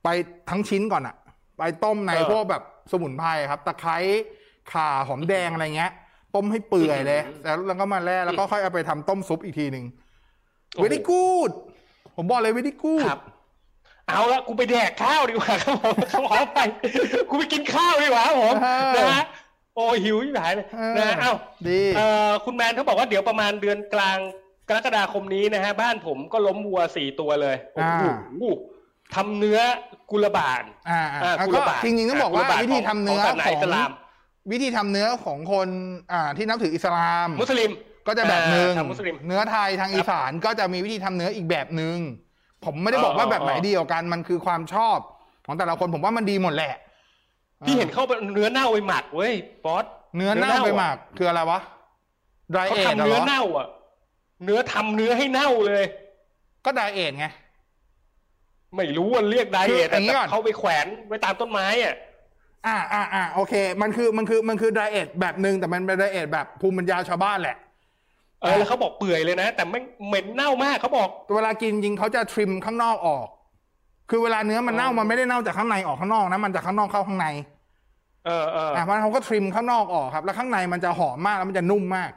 [0.03, 0.07] ไป
[0.49, 1.15] ทั้งชิ้นก่อนอะ
[1.57, 3.97] ไปต้มในพวกแบบสมุนไพรครับ ตะไคร้
[4.71, 5.91] ข่าหอมแดงอะไรเงี้ย
[6.35, 9.85] ต้มให้เปื่อยเลยแล้วแล้วก็มาแล่แล้วก็ค่อยเอาไปทำต้มซุปอีกทีหนึ่ง
[10.75, 11.51] เวดี้กูด
[12.15, 13.05] ผมบอกเลยเวดี้กูด
[14.07, 15.95] เอาละกูไปแดกข้าวดีกว่าครับผม
[16.29, 16.59] ขอไป
[17.29, 18.55] กูไปกินข้าวดีกว่าผม
[18.95, 19.23] นะฮะ
[19.75, 20.65] โอ้หิวยิ่งหายเลย
[20.99, 21.33] นะเอ้า
[21.67, 24.17] ดีเอ่อคุณแมนเขาบอกว่าเดี๋ยวประมาณเดือนกลาง
[24.69, 28.43] กรกฎาคมนี้นะฮะบ้านผมก็ล้มวัวสี่ตัวเลยโอ้โห
[29.15, 29.59] ทำเนื้อ
[30.11, 33.59] กุลบานอ่ากุลบาจริงๆต้องบอกว่าวิธีทำเนื้อของ
[34.51, 35.67] วิธีทำเนื้อของคน
[36.11, 37.71] อ่าที่นับถืออิสลาม มุสลิม
[38.07, 38.73] ก็จะแบบหนึ่ง
[39.27, 41.97] เนื้อไทยทางอีสานก็จะมีวิธีทำเนื้ออีกแบบหนึ่ง
[42.65, 44.97] ผมไม่ได้บอกว่าแบบไหนดีกว่ากันมันคือความชอบ
[45.45, 46.73] ของแต่ละคนผมว่ามันดีหมดแหละ
[47.65, 48.03] พี่เห็นเข้า
[48.33, 49.33] เนื้อเน่าไปหมักเว้ย
[49.65, 51.59] บอสเนื้อเน่าไปหมักคืออะไรวะ
[52.51, 53.67] ไดเอทเนื้อเน่าอะ
[54.43, 55.83] เนื้อทำเนื้อให้เน่าเลย
[56.65, 57.25] ก็ไดเอทไง
[58.75, 59.99] ไม่รู้ว่าเรียกไดเอทแต่
[60.29, 61.95] เขาไปแขวนไว้ตามต้นไม้อะ
[62.67, 67.57] อ่าอ่าอ่าโอเค มันคือมันคือมันคือไดเอทแบบหนึ่งแต่มันเป็นไดเอทแบบภูมิปัญญาชาวบ้านแหละ
[68.41, 73.27] เออแล้วเขาบอกเปื่อยเลยนะ แต่ไม่เหม็นเน่ามากเขาบอก เวลากินจริงเขาจะ trim ข้างนอกออก
[74.09, 77.27] คือเวลาเนื้อมันเน่ามันไม่ได้เน่าจากข้างในออกข้างนอกนะมันจากข้างนอกเข้าข้างใน
[78.25, 82.11] เออเอออะเพราะเขาก็ trim ข้างนอกออกครับ แล้วข้างในมันจะหอมมากแล้วมันจะนุ่มมาก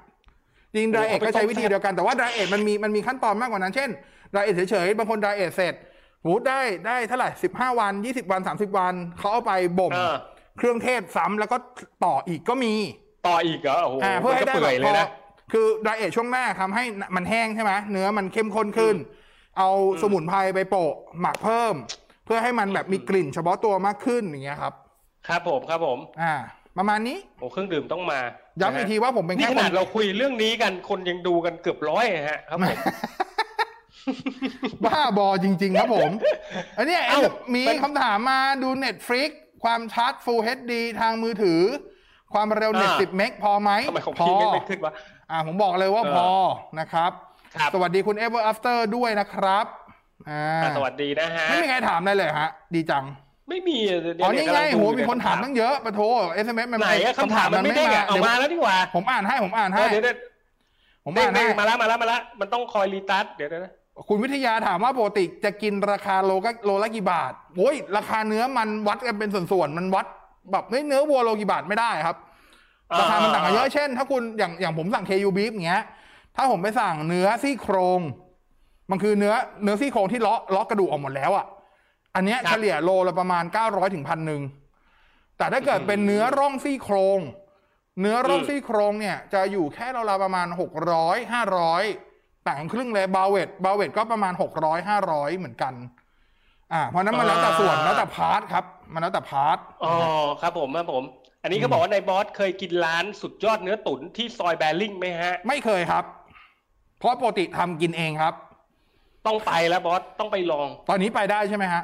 [0.75, 3.91] จริงไดเอทก็ใช้วิธีเดียวกันแต่ว่าไดเอทมันมีมันมีขั้นตอนมากกว่านั้น เช่น
[4.33, 5.75] ไดเอทเฉยๆบางคนไดเอทเสร็จ
[6.25, 9.93] หูได้ได้เท่าไหร่สิบห้าวันยี่สิบวันสามสิบวันเขาเอาไปบ่ม
[10.59, 11.57] เครื่องเทศซ้ำแล้วก็
[12.05, 12.75] ต่ออีกก็มี
[13.29, 14.95] ต่ออีกเหรอโอ้โหเพื่อให้ได้แบบพอ
[15.53, 16.85] คือไดเอทช่วงแรกทาให้
[17.17, 18.97] มันแห้งใช่ไหมเนื้อมันเข้มข้นขึ้น
[19.59, 19.71] เอา
[20.03, 21.75] สมุนไพรไปโปะหมักเพิ่ม
[22.25, 24.75] เพื่อให้มันแบบมีกลิ่นเฉพาะตัวมากขึ้นอย่างเงี้ยครับ
[25.29, 26.35] ครับผมครับผม อ่า
[26.79, 28.21] ประมาณนี้โอ้เครื่องดื่มต้องมา
[28.61, 32.79] ย้ำอีกทีว่าผมเป็นแค่ขนาดเราคุยเรื่องนี้กันคนยังดูกันเกือบร้อยฮะ ครับผม
[34.85, 36.11] บ้าบอจริง ๆ ครับผม
[36.79, 36.99] อันนี้
[37.55, 39.31] มีคำถามมาดู Netflix
[39.65, 41.61] ความชัด Full HD ทางมือถือ
[42.33, 43.71] ความเร็วเน็ต10เมกพอไหม
[44.21, 44.93] พอไม่ขึ้นวะ
[45.31, 46.29] อ่าผมบอกเลยว่าพอ
[46.79, 47.13] นะครับ
[47.75, 49.67] สวัสดีคุณ Ever After ด้วยนะครับ
[50.29, 53.05] อ่า สวัสดีนะฮะ ไม่มีใครถามได้เลยฮะ ดีจัง
[53.49, 53.79] ไม่มี
[54.23, 56.01] อ๋อนี่ไงโหมีคนถามตั้งเยอะปะโท
[56.33, 60.05] เอสเอ็มเอสมันไหนคำถามมันไม่ได้ออกมาแล้วดีกว่า ผมอ่านให้ผมอ่านให้เดี๋ยว
[61.05, 63.73] ผมอ่านให้มาแล้วมาแล้วมาแล้วมันต้องคอยรีตัสเดี๋ยวนะ
[64.09, 70.07] คุณวิทยาถามว่าปกติจะกินราคาโลก็โลละกี่บาทโอ้ยราคาเนื้อมันวัดกันเป็นส่วนๆมันวัด
[70.53, 72.17] แบบเนื้อวัวโลกี่บาทไม่ได้ครับ
[73.01, 75.83] ราคามันต่างกันเยอะเช่น ถ้าคุณอย่างอย่างผมสั่ง KU beef อย่างเงี้ย
[76.37, 78.01] ถ้าผมไปสั่งเนื้อซี่โครง
[78.91, 81.45] มันคือเนื้อเนื้อซี่โครงที่เลาะเลาะกระดูกออกหมดแล้วอะ
[82.15, 84.43] อันเนี้ยเฉลี่ยโลละประมาณเก้าร้อยถึงพันหนึ่ง
[85.39, 87.21] แต่ถ้าเกิดเป็นเนื้อร่องซี่โครง
[88.01, 91.85] เนื้อร่องซี่โครงเนี่ยจะอยู่แค่โลละประมาณหกร้อยห้าร้อย
[92.49, 95.75] ต่างครึ่งเลย bavette bavette ก็ประมาณหกร้อยห้าร้อยเหมือนกัน
[96.73, 99.95] อ่า เพราะนั้นมันแล้วแต่ส่วนแล้วแต่ part ครับมันแล้วแต่ part อ๋อ
[100.41, 101.05] ครับผมครับผม
[101.43, 106.05] อันนี้เขาบอกว่าในบอสเคยกินร้านสุดยอดเนื้อตุ๋นที่ซอยแบริ่งไหมฮะ ไม่เคยครับ
[106.99, 108.35] เพราะปกติทำกินเองครับ
[109.27, 111.83] ต้องไปแล้วบอสต้องไปลอง ตอนนี้ไปได้ใช่ไหมฮะ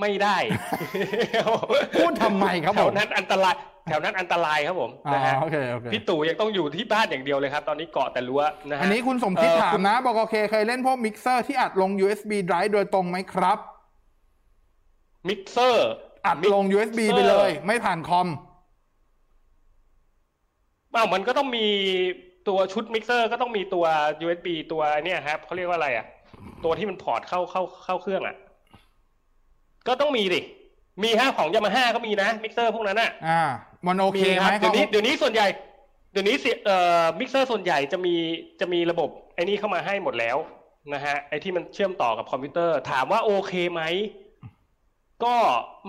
[0.00, 0.36] ไม่ได้
[1.98, 3.54] พูดทำไมครับแถวนั้นอันตราย
[3.88, 13.58] แถวนั้นอันตรายครับผมนะฮะโอเคโอเคพี่ตู่ยังต้องอยู่ที่บ้านอย่างเดียวเลยครับ ตอนนี้เกาะแต่รั้วนะฮะอันนี้คุณสมคิดถามนะบอกโอเคเคยเล่นพวกมิกเซอร์ที่อัดลง USB drive โดยตรงไหมครับ
[15.28, 15.90] มิกเซอร์
[16.26, 18.28] อัดลง USB ไปเลย ไม่ผ่านคอม
[20.94, 21.66] อ้าวมันก็ต้องมี
[22.48, 23.84] ตัวชุดมิกเซอร์ก็ต้องมีตัว
[24.24, 26.06] USB ตัวเนี่ยครับเขาเรียกว่าอะไรอะ
[26.64, 28.36] ตัวที่มัน port เข้าเข้าเข้าเครื่องอะ
[29.88, 30.40] ก็ต้องมีดิ
[31.02, 33.42] มีฮะของยามาฮ่าก็มีนะมิกเซอร์พวกนั้นอะอ่า
[33.86, 35.46] มันโอเคไหมเดี๋ยวนี้เดี๋ยวนี้ส่วนใหญ่
[36.12, 38.14] เดี๋ยวนี้เอ่อมิกเซอร์ส่วนใหญ่จะมี
[38.60, 40.36] จะมีระบบไอ้นี่เข้ามาให้หมดแล้ว
[40.94, 43.82] นะฮะไอ้ที่มันเชื่อมต่อกับคอมพิวเตอร์ ถามว่าโอเคไหม
[45.24, 45.34] ก็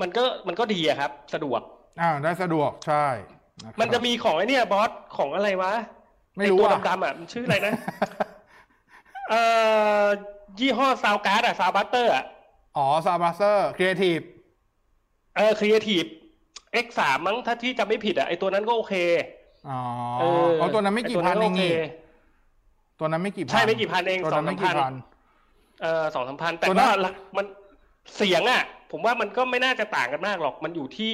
[0.02, 1.62] มันก็มันก็ดีอะครับ สะดวก
[2.02, 3.06] อ่าได้สะดวกใช่
[3.80, 5.74] มันจะมีของไอ้นี่บอสของอะไรวะ
[6.38, 7.74] ไม่รู้ตัวอะดำๆอะมันชื่ออะไรนะ
[9.30, 9.42] เอ่
[10.04, 10.06] อ
[10.60, 12.26] ยี่ห้อซาวการ์ดอะซาวบัตเตอร์อะ
[12.75, 14.19] อ๋อซาบัสเซอร์ครีเอทีฟ
[15.36, 16.05] เออครีเอทีฟ
[16.86, 18.93] X3 มั้งถ้าที่จำไม่ผิดอะไอตัวนั้นก็โอเค
[19.65, 19.71] อ๋อ
[20.17, 20.25] เออ
[20.58, 21.71] เอาตัวนั้นไม่กี่อ้พันเองโคนี่
[22.97, 24.93] ตัวนั้นไม่กี่พันใช่ไม่กี่พันเองตัวนั้นไม่กี่สองสามพัพันน
[25.82, 27.45] เออสองสามพันแต่ตัวนั้ก็นละมัน
[28.15, 31.13] เสียงอะผมว่ามันก็ไม่น่าจะต่างกันมากหรอกมันอยู่ที่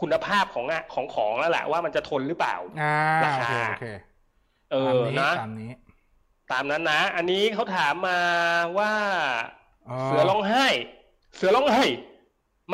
[0.00, 2.82] คุณภาพของอะของของแล้วแหละว่ามันจะทนหรือเปล่าอ่า
[3.24, 3.82] ราโอคาเคโอเค
[4.70, 5.70] เออตามนี้นะตามนี้
[6.50, 8.18] ตามนั้นนะ อันนี้เขาถามมา
[8.78, 9.61] ว่าอ๋อ
[10.06, 10.66] เสือร้องไห้
[11.36, 11.84] เสือร้องไห้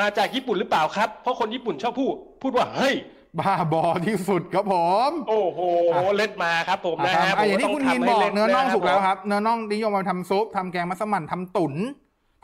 [0.00, 2.94] มาจากญี่ปุ่นหรือเปล่าครับ เพราะคนญี่ปุ่นชอบพูด พูดว่าเฮ้ย
[3.38, 4.74] บ้าบอที่สุดครับผ
[5.08, 5.60] ม โอ้โห
[5.94, 11.74] อะเล่นมาครับผมอะนะคฮะรับอะอย่างที่ผมคุณต้ฮินทำบอกให้เนื้อน่องะสุกแล้วครับเนื้อน่องนิยมมาทำซุปทำแกงมัสมั่นทำตุ๋น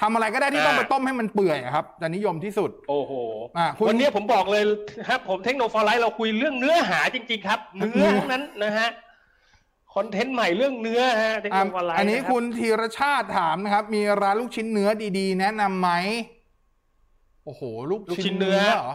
[0.03, 3.13] ทำอะไรก็ได้ที่ต้องไปต้มให้มันเปื่อยอะครับจะนิยมที่สุด โอ้โห
[3.59, 4.63] อะคุณวันนี้ผมบอกเลย
[5.09, 8.89] ครับผมเทคโนโลยีเราคุยเรื่องเนื้อหาจริง ๆ ครับ เนื้อทั้งนั้นนะฮะ
[9.95, 15.91] คอนเทนต์ใหม่เรื่องเนื้อฮะเทคโนอะโลยีอันนี้คุณธีรชาติถามนะครับ มีร้านลูกชิ้นเนื้อดีๆ แนะนำไหม
[17.45, 18.95] โอ้โห ลูกชิ้นเนื้อเหรอ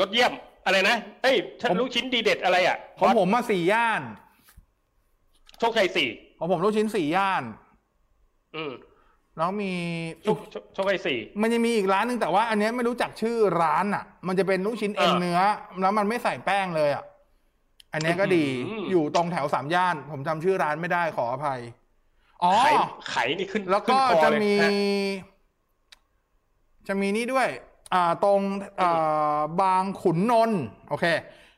[0.00, 0.32] รสเยี่ยม
[0.66, 4.02] อะไรนะเอ้ยฉันผมลูกชิ้นดีเด็ดอะไรอะของผมมาสี่ย่าน
[5.58, 7.42] โชคชัยสี่ของผมลูกชิ้นสี่ย่าน
[8.56, 8.72] อืม
[9.36, 9.72] แล้วมี
[10.22, 15.40] โชคโชคโชคชัยสี่มันจะมีอีกร้านหนึงแต่ว่า อันเนี้ยไม่รู้จักชื่อร้านอะ มันจะเป็นลูกชิ้นเอ็นเออเนื้อ
[15.80, 17.04] แล้วมันไม่ใส่แป้งเลยอะ
[17.92, 21.60] อันเนี้ยก็ดีอืมอยู่ตรงแถวสามย่าน ผมจำชื่อร้านไม่ได้ขออภัย
[22.42, 22.66] อ๋อไข
[23.10, 24.64] ไขนี่ขึ้น แล้วก็ขึ้นคอจะเลยมีฮ
[26.88, 27.48] จะมีนี่ด้วย
[27.94, 28.40] อ่าตรง
[28.80, 31.04] อ่าบางขุนนนท์โอเค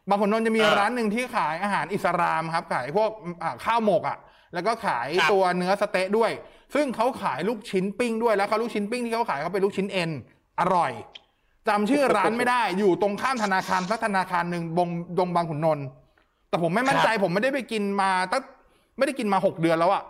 [0.09, 3.11] บางขุนนนท์จะมีอ่าร้านหนึ่งที่ขายอาหารอิสลามครับ ขายพวก
[3.43, 4.19] อ่าข้าวหมกอะ
[4.55, 6.31] แล้วก็ขายครับตัวเนื้อสะเต๊ะด้วย
[6.75, 10.11] ซึ่งเขาขายลูกชิ้นปิ้งด้วยแล้วเขาลูกชิ้นปิ้งที่เขาขายเขาเป็นลูกชิ้นเอ็น
[10.61, 10.93] อร่อย
[11.69, 14.89] จำชื่อร้านไม่ได้ อยู่ตรงข้ามธนาคารสักธนาคารหนึ่งบง
[15.19, 15.87] ดงบางขุนนนท์
[16.49, 18.43] แต่ผมไม่มั่นใจผมไม่ได้ไปกินมาตั้ง
[18.99, 20.03] ไม่ได้กินมาหกเดือนแล้วอะ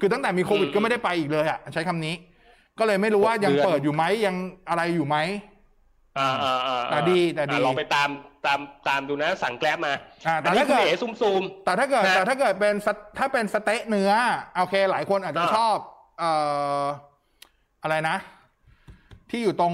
[0.00, 2.14] คือตั้งแต่มีโควิดอืมก็ไม่ได้ไปอีกเลยอะใช้คำนี้
[2.78, 4.36] ก็เลยไม่รู้ว่ายังหกเดือนเปิดอยู่ไหมยัง
[4.68, 5.16] อะไรอยู่ไหม
[6.18, 8.08] อ่าอ่าอ่าแต่ดีแต่ดีอ่าลองไปตาม
[8.46, 9.94] ตามตามดูนะสั่งแกล็บมา
[10.26, 14.10] อ่าแต่อันนี้ถ้าคุณเกิดเอ๋ซุ่มซูมแต่ถ้าเกิดนะแต่ถ้าเกิดเป็นสเตถ้าเป็นสเต๊ะเนื้อ
[14.56, 15.76] โอเค หลายคนอาจจะอ่าชอบ
[16.18, 16.30] เอ่
[16.82, 16.84] อ
[17.82, 18.16] อะไรนะ
[19.30, 19.72] ที่อยู่ตรง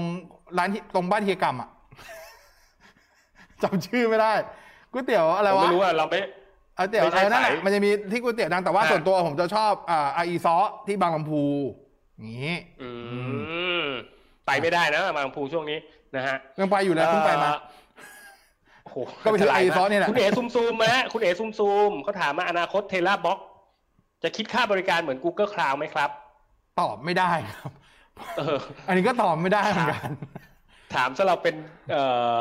[0.57, 1.69] ร้านที่ตรงบ้านเฮียกรรมอะ
[3.63, 4.33] จำชื่อไม่ได้
[4.91, 6.15] ก๋วยเตี๋ยวอะไรผมวะไม่รู้ว่าเราไป
[6.75, 10.55] เอาเตี๋ยวไม่อะไรใช่นั่นแหละสายมันจะมีที่ก๋วยเตี๋ยวดังแต่ว่าอ่าส่วนตัวผมจะชอบอ่าไอซอส
[10.87, 11.43] ที่บางลำพู
[12.17, 12.89] อย่างนี้อื
[13.83, 13.85] ม
[14.45, 15.77] ไปไม่ได้นะบางลำพูช่วงนี้
[16.15, 17.59] นะฮะยังไปอยู่แล้วเพิ่งไปมาเอ่อ
[18.83, 23.39] โอ้โหก็ไปซื้อไอซอสนี่แหละคุณเอ๋ซุ่มซูมนะฮะคุณเอ๋ซุ่มซูมเขาถามมาอนาคต Teleblock
[24.23, 26.09] จะคิดค่าบริการเหมือน Google Cloud ไหมครับ
[26.79, 27.71] ตอบไม่ได้ครับ
[28.37, 30.11] เอออันนี้ก็ตอบไม่ได้เหมือนกัน
[30.95, 31.55] ถามซะเราเป็น
[31.91, 32.03] เอ่
[32.37, 32.39] อ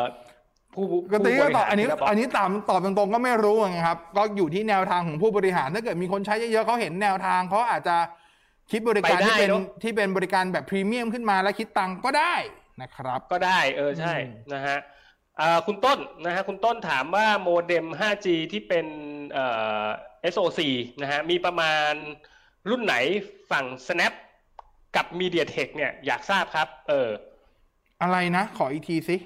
[0.74, 7.96] ผู้ก็ตีก็ตอบผู้บริหารอันนี้ Teleblock อันนี้ตามตอบตรงๆก็ไม่รู้ไงครับ ก็อยู่ที่แนวทางของผู้บริหาร ถ้าเกิดมีคนใช้เยอะๆเขาเห็นแนวทางเขาอาจจะ
[8.70, 12.34] คิดบริการไปได้ที่เป็นเนอะที่เป็นบริการแบบพรีเมียมขึ้นมาแล้วคิดตังค์ก็ได้
[12.82, 14.78] นะครับ ก็ได้เออใช่อืมนะฮะ
[15.40, 18.86] อ่าคุณต้นนะฮะคุณต้นถามว่าโมเด็ม 5G ที่เป็น
[19.32, 19.46] เอ่
[19.82, 19.84] อ
[20.34, 20.60] SOC
[21.00, 21.92] นะฮะมีประมาณ
[22.70, 22.94] รุ่นไหน
[23.50, 24.12] ฝั่ง Snap
[24.96, 27.10] กับ MediaTek เนี่ยอยากทราบครับ เออ
[28.02, 29.16] อะไรนะ ขออีกทีสิ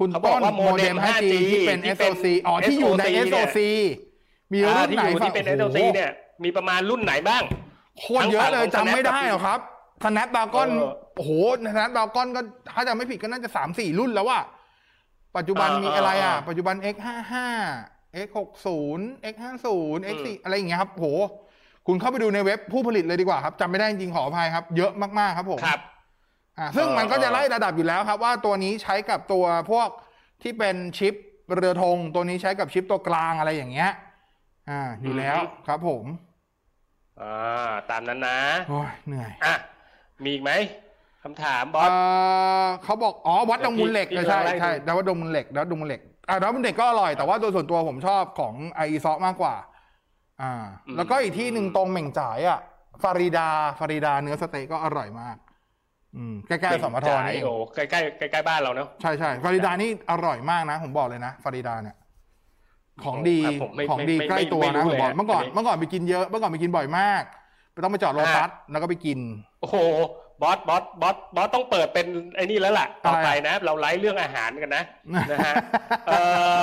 [0.00, 3.58] คุณเขาบอกต้นว่าโมเด็ม modem 5G ที่เป็นที่เป็น SOC อ๋อที่อยู่ใน SOC เนี่ย SOC
[4.52, 6.10] มีอ่ารุ่นที่ไหนอยู่ฝั่ที่งเป็นโอ้โห SOC เนี่ย
[6.44, 7.42] มีประมาณรุ่นไหนบ้าง
[7.98, 9.60] โคตรเยอะเลยทั้งฝั่งของจำไม่ได้ Snap หรอกครับ
[10.04, 11.30] Snapdragon เออโอ้โห
[11.74, 12.40] Snapdragon ก็
[12.74, 14.38] ถ้าจำไม่ผิดก็น่าจะสามสี่รุ่นแล้วว่า
[15.36, 17.34] ปัจจุบันเออมีอะไรอะเออปัจจุบัน X55
[18.26, 18.68] X60
[19.32, 19.66] X50
[20.14, 21.06] X4 อะไรอย่างเงี้ยครับโห
[21.86, 25.80] คุณเข้าไปดูในเว็บผู้ผลิตเลยดีกว่าครับจำไม่ได้จริงๆขออภัยครับ เยอะมากๆครับผมครับ
[26.60, 29.88] อ่าซึ่งเออมันก็จะเออไล่ระดับอยู่แล้วครับ ว่าตัวนี้ใช้กับตัวพวก
[30.42, 31.14] ที่เป็นชิป
[31.56, 33.90] เรือธงตัวนี้ใช้กับชิปตัวกลางอะไรอย่างเงี้ย
[34.70, 36.04] อ่า อยู่แล้วครับผม
[37.20, 39.54] อ่าตามนั้นนะโอ้ยเหนื่อยอะ
[40.24, 40.52] มีอีกไหม
[41.24, 41.92] คำถามบอสเอ่
[42.64, 49.54] อเขาบอกอ๋อวัดดงมูลเหล็กเดี๋ยวใช่พี่ไล่ดูใช่แล้ววัดดงมูลเหล็กแล้วดงมูลเหล็กอ่าแล้วมูลเหล็กก็อร่อยแต่ว่าโดยส่วนตัวผมชอบของไอซอมากกว่า
[50.42, 50.52] อ่า
[50.96, 52.60] แล้วก็อีกที่หนึ่งตรงเหม่งจ่ายอะ
[53.02, 55.49] ฟาริดาฟาริดาเนื้อสเต๊กก็อร่อยมากอืม
[56.48, 61.96] ใกล้ๆสมทรนี่เองโอ้ใกล้ใกล้ใกล้ใกล้ๆบ้านเราเนาะใช่ใช่ฟาริดานี่อร่อยมากนะ ผมบอกเลยนะฟาริดาเนี่ย
[63.04, 67.22] ของดีครับผมไม่ของดีไม่ไม่ใกล้ตัวไม่รู้นะผมบอกเลยอะเมื่อก่อนอันนี้เมื่อก่อนไปกินเยอะเมื่อก่อนไปกินบ่อยมาก
[67.72, 69.18] ไปต้องไปจอดโลตัสแล้วก็ไปกิน
[69.60, 69.76] โอ้โห
[70.42, 74.84] บอสบอสบอสบอสต้องเปิดเป็นไอ้นี่แล้วล่ะต่อไปอะไรอะนะ เราไลฟ์เรื่องอาหารกันนะ
[75.30, 75.54] นะฮะ
[76.06, 76.18] เอ่
[76.58, 76.60] อ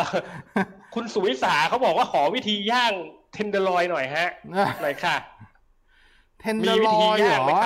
[0.95, 2.93] คุณสุวิสาเขาบอกว่าขอวิธีย่าง
[3.33, 4.29] tenderloin หน่อยฮะ
[4.81, 5.15] หน่อยค่ะ
[6.39, 7.61] tenderloin เหรอ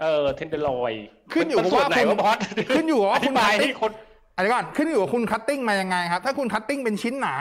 [0.00, 0.92] เออ tenderloin
[1.32, 2.18] ขึ้นอยู่กับว่าคุณ
[2.74, 3.90] ขึ้นอยู่ว่าคุณ cutting คน
[4.36, 7.34] อะไรก่อนขึ้นอยู่กับคุณ cutting มายังไงครับ ถ้าคุณ cutting เป็นชิ้นหนา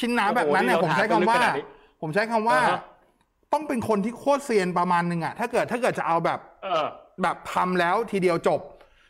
[0.00, 1.40] ชิ้นหนาแบบนั้นเนี่ยผมใช้คำว่า
[2.02, 2.58] ผมใช้คำว่า
[3.52, 6.38] ต้องเป็นคนที่โคตรเซียนประมาณหนึ่งอะถ้าเกิดถ้าเกิดจะเอาแบบ
[7.22, 8.60] แบบทำแล้วทีเดียวจบ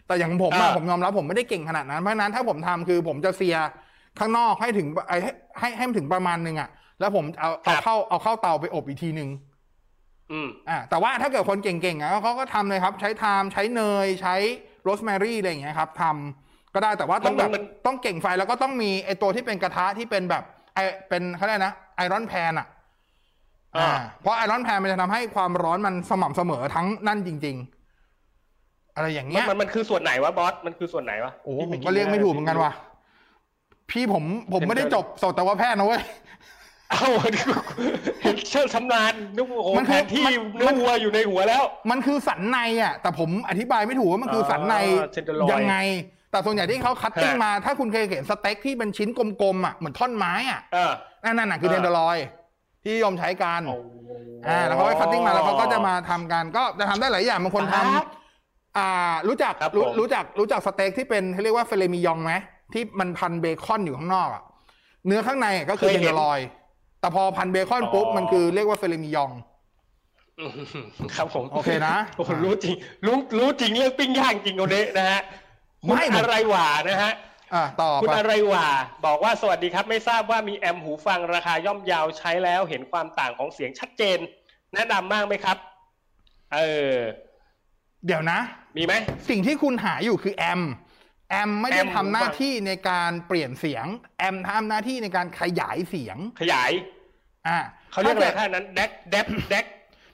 [0.07, 3.57] แต่อย่างผมอะผมยอมรับผมไม่ได้เก่งขนาดนั้นเพราะนั้นถ้าผมทำคือผมจะ sear
[4.19, 5.19] ข้างนอกให้ถึงให้
[5.59, 6.69] ให้ให้ถึงประมาณหนึ่งอะ
[7.01, 9.29] แล้วผมเอาเอาเข้าเอาเข้าเตาไปอบอีกทีหนึ่ง
[10.33, 14.37] อืมอ่าแต่ว่าถ้าเกิดคนเก่งๆอะเขาก็ทำเลยครับ ใช้ไทม์ใช้เนย ใช้
[14.83, 17.51] โรสแมรี่อะไรอย่างเงี้ยครับทำก็ได้แต่ว่าต้องแบบ
[17.87, 20.43] ต้องเก่งไฟแล้วก็ต้องมีไอตัวที่เป็นกระทะที่เป็นแบบ
[20.75, 22.67] ไอเป็นเขาเรียกนะ iron pan อะ
[23.77, 32.73] อ่าเพราะ iron pan มันจะทำให้ความร้อนมันสม่ำเสมอทั้งนั่นจริง ๆ อะไรอย่างเงี้ย มันมันคือส่วนไหนวะบอส มันคือส่วนไหนวะโอ้ผมก็เรียกไม่ถูกเหมือนกันว่ะ
[33.91, 36.03] พี่ผมผมไม่ได้จบสัตวแพทย์นะเว้ย
[36.91, 37.07] เอา
[38.49, 40.25] เชื่อชำนาญนึกโอ้แผนที่
[40.59, 44.75] เนื้อวัวอยู่ในหัวแล้ว มันคือสันในอะ แต่ผมอธิบายไม่ถูกว่ามันคือสันใน
[45.53, 45.77] ยังไง
[46.31, 50.61] แต่ส่วนใหญ่ที่เขา cutting มา ถ้าคุณเคยเห็นสเต็กที่เป็นชิ้นกลมๆอะเหมือนท่อนไม้อะ
[51.25, 52.19] นั่นน่ะคือ tenderloin
[52.85, 53.63] ที่นิยมใช้กัน
[54.49, 59.55] อ่าแล้วเขาไป cutting มาแล้วเขาก็จะมาทำกันก็จะทำได้หลายอย่างบางคนทำอ่ารู้จัก
[60.01, 62.33] รู้จักรู้จักสเต็กที่เป็นเขาเรียกว่า filet mignon ไหม
[62.73, 64.43] ที่มันพันเบคอนอยู่ข้างนอกอะ
[65.07, 66.39] เนื้อข้างในก็คือ tenderloin
[67.01, 69.31] แต่พอพันเบคอนปุ๊บ มันคือเรียกว่า filet mignon
[71.17, 72.75] ครับผม โอเคนะโอ้รู้จริง
[73.07, 75.21] รู้รู้จริงเรื่องปิ้งย่างจริงโอเคนะฮะ
[75.85, 77.13] คุณอะไรหว่านะฮะ
[77.55, 78.67] อ่าต่อคุณอะไรหว่า
[79.07, 84.19] บอกว่าสวัสดีครับ ไม่ทราบว่ามี amp หูฟังราคาย่อมเยาใช้แล้วเห็นความต่างของเสียงชัดเจน
[84.75, 85.57] แนะนำมากไหมครับ
[86.55, 86.61] เอ
[86.95, 86.97] อ
[88.07, 88.39] เดี๋ยวนะ
[88.77, 88.95] มีไหม
[89.29, 90.63] สิ่งที่คุณหาอยู่คือแอม
[91.31, 93.87] แอมไม่ได้ทำหน้าที่ในการเปลี่ยนเสียง
[94.19, 96.71] แอมทำหน้าที่ในการขยายเสียง ขยาย
[97.47, 97.59] อ่า
[97.93, 99.65] เขาเรียกอะไรท่านั้นแดกแดกแดก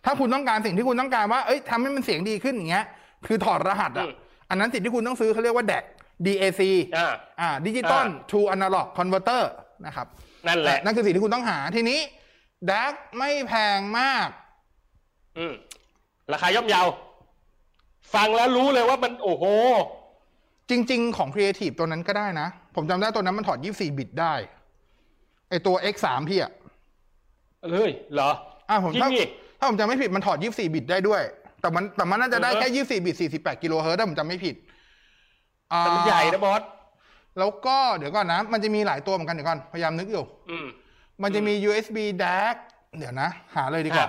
[0.05, 2.85] ถ้าคุณต้องการสิ่งที่คุณต้องการว่า เอ้ยทำให้มันเสียงดีขึ้นอย่างเงี้ย
[3.27, 4.07] คือถอดรหัสอะ
[4.51, 5.85] อันนั้นสิ่งที่คุณต้องซื้อเขาเรียกว่า DAC
[6.27, 6.63] DAC
[6.97, 9.43] อ่าอ่าดิจิตอล to analog converter
[9.87, 10.07] นะครับ
[10.47, 12.01] นั่นแหละ นั่นคือสิ่งที่คุณต้องหาทีนี้
[12.71, 14.29] DAC ไม่แพงมาก
[15.39, 15.55] อืม
[16.33, 16.83] ราคาย่อมเยา
[18.15, 19.45] ฟังแล้วรู้เลยว่ามันโอ้โห
[20.71, 24.35] จริง ๆ ของ Creative ตัวนั้นก็ได้นะ ผมจำได้ตัวนั้นมันถอด 24 บิตได้
[25.49, 26.53] ไอตัว X3 พี่อะ
[27.71, 28.31] เลยเหรอ
[28.69, 29.09] อ่าผมถ้า
[29.59, 31.23] ถ้าผมจำไม่ผิดมันถอด 24 บิตได้ด้วย
[31.61, 34.55] แต่มันแต่มันน่าจะได้แค่ 24 บิต 48 กิโลเฮิรตซ์ถ้าผมจำไม่ผิด
[35.69, 36.63] แต่มันใหญ่นะบอส
[37.39, 40.25] แล้วก็เดี๋ยวก่อนนะ มันจะมีหลายตัวเหมือนกันเดี๋ยวก่อน พยายามนึกอยู่
[41.23, 42.55] มันจะมี USB DAC
[42.99, 44.09] เดี๋ยวนะ หาเลยดีกว่า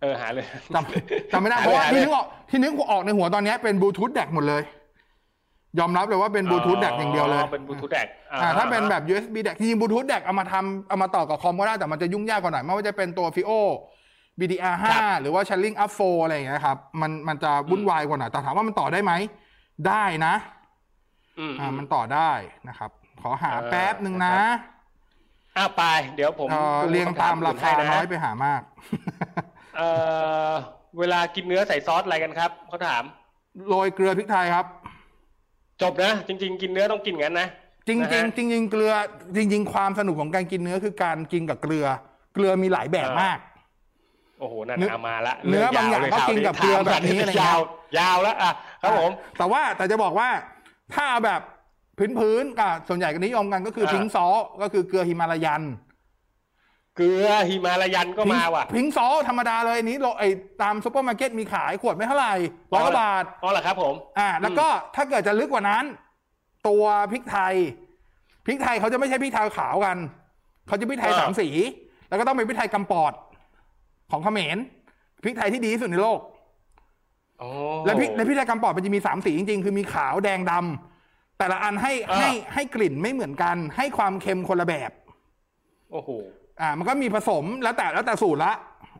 [0.00, 4.62] เออหาเลยจำจำไม่ได้เพราะว่าที่นึกออกที่นึกออกในหัวตอนนี้เป็นบลูทูธแดกหมดเลย
[5.78, 8.06] ยอมรับเลยว่าเป็นบลูทูธแดกอย่างเดียวเลยเป็นบลูทูธแดก
[8.42, 13.52] อ่าถ้าเป็นแบบ USB แดกจริงๆบลูทูธแดกเอามาทำเอามาต่อกับคอมก็ได้แต่มันจะยุ่งยากกว่าหน่อยไม่ว่าจะเป็นตัวฟิโอ
[14.38, 14.84] BDR5
[15.20, 19.12] หรือว่า Shelling Up 4อะไรอย่างเงี้ยครับ มันมันจะวุ่นวายกว่าหน่อยแต่ถามว่ามันต่อได้ไหม
[19.88, 20.34] ได้นะ
[21.60, 22.30] อ่ามันต่อได้
[22.68, 22.90] นะครับ
[23.22, 24.34] ขอหาแป๊บหนึ่งนะ
[25.56, 25.82] อ่าไป
[26.14, 26.48] เดี๋ยวผม
[26.90, 28.62] เรียงตามราคาน้อยไปหามาก
[29.76, 29.82] เอ
[30.50, 30.52] อ
[30.98, 33.02] เวลากินเนื้อใส่ซอสอะไรกันครับเขาถาม
[33.68, 34.66] โรยเกลือพริกไทยครับ
[35.82, 37.48] จบนะจริง ๆ กินเนื้อต้องกินงั้นนะ
[37.88, 38.92] จริงๆจริงๆเกลือ
[39.36, 41.86] จริง ๆ ความสนุกของการกินเนื้อคือการกินกับเกลือ
[42.34, 43.38] เกลือมีหลายแบบมาก
[44.40, 47.60] โอ้โหนั่นเอามาละเนื้อบางอย่างก็กินกับเกลือแบบนี้อะไรยาว
[47.98, 50.28] ยาวแล้วอะครับผม แต่ว่าแต่จะบอกว่า
[50.94, 51.40] ถ้าเอาแบบ
[52.18, 54.26] พื้นๆก็ส่วนใหญ่ก็นิยมกันก็คือ pink salt
[54.62, 55.62] ก็คือเกลือ Himalayan
[56.96, 60.24] เกลือ Himalayan ก็มาว่ะ pink salt ธรรมดาเลยนี้เราไอ
[60.62, 62.34] ตามซูเปอร์มาร์เก็ตมีขายขวดไม่เท่าไหร่
[62.74, 65.84] ร้อยบาทอ๋อเหรอครับผม อ่า แล้วก็ถ้าเกิดจะลึกกว่านั้น
[66.68, 67.54] ตัวพริกไทย
[68.46, 69.96] พริกไทยเขาจะไม่ใช่พริกไทยขาวกัน
[70.68, 71.48] เขาจะพริกไทยสามสี
[72.08, 73.12] แล้วก็ต้องเป็นพริกไทยกัมปอต
[74.10, 74.58] ของเขมร
[75.22, 76.20] พริกไทยที่ดีที่สุดในโลก
[77.86, 84.90] และพริกในพริกไทยกำปอดมันจะมีสามสีจริงๆ คือมีขาวแดงดำแต่ละอันให้ให้ให้กลิ่นไม่เหมือนกัน ให้ความเค็มคนละแบบ
[85.92, 86.10] โอ้โห
[86.60, 88.52] อ่า มันก็มีผสมแล้วแต่แล้วแต่สูตรละ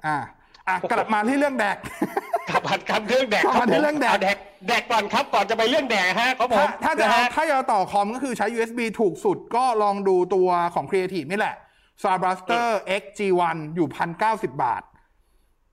[0.06, 0.16] อ่า
[0.68, 1.76] อะกลับมาที่เรื่องแดก
[2.48, 4.14] กลับมาครับเรื่องแดกกลับมาที่เรื่องแดก
[4.68, 11.56] แดกก่อนครับก่อนจะไปเรื่องแดกฮะครับผมถ้าจะถ้าจะต่อคอมก็คือใช้ USB ถูกสุดก็ลองดูตัวของ Creative นี่แหละ
[12.02, 12.68] s a b r a s t e r
[13.00, 14.82] X G1 อยู่พันเก้าสิบบาท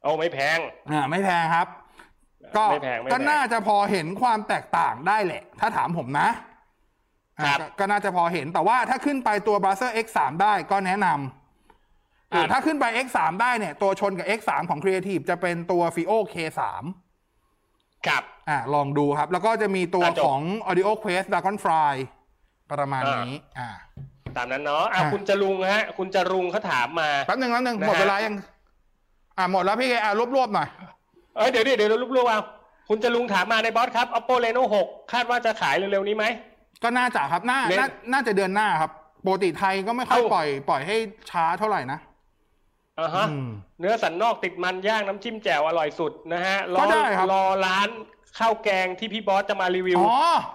[0.03, 0.57] โอ้ไม่แพง
[0.91, 1.67] อ่าไม่แพงครับ
[2.57, 2.65] ก็
[3.11, 6.29] ก็น่าจะพอเห็นความแตกต่างได้แหละ ถ้าถามผมนะ
[7.79, 11.36] ก็น่าจะพอเห็นแต่ว่าถ้าขึ้นไปตัว b r a s e r X3 ได้ก็แนะนำ
[12.51, 16.61] ถ้าขึ้นไป X3 ได้เนี่ย ตัวชนกับ X3 ของ Creative จะเป็นตัว Fio K3
[18.07, 21.95] ครับอ่าลองดูครับ แล้วก็จะมีตัวของ Audio Quest Dragonfly
[22.71, 23.69] ประมาณนี้ อ่า
[24.37, 28.33] ตามนั้นเนาะอ่าคุณจะรุงฮะ คุณจะรุงเขาถามมาแป๊บหนึ่งแป๊บหนึ่งหมดเวลายัง
[29.37, 30.67] อ่าหมดแล้วพี่อ่ารวบรวบหน่อย
[31.35, 32.41] เออเดี๋ยวเดี๋ยวรวบรวบเอา
[32.89, 36.25] คุณจะลุงถามมาในบอสครับ oppo reno 6 คาดว่าจะขายเร็วๆนี้ไหม
[36.83, 37.59] ก็น่าจะครับน่า
[38.13, 38.91] น่าจะเดือนหน้าครับ
[39.25, 40.97] ปกติไทยก็ไม่ค่อยปล่อย ปล่อยให้
[41.31, 41.99] ช้าเท่าไหร่นะ
[42.99, 43.25] อ่าฮะ
[43.79, 46.81] เนื้อสันนอกติดมันย่างน้ำจิ้มแจ่วอร่อยสุดนะฮะรอ
[47.31, 47.89] รอร้าน
[48.39, 49.99] ข้าวแกงที่พี่บอสจะมารีวิว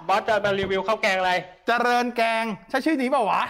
[0.09, 1.33] บอสจะมารีวิวข้าวแกงอะไร
[1.66, 3.42] เจริญแกงใช่ชื่อนี้เปล่าวะ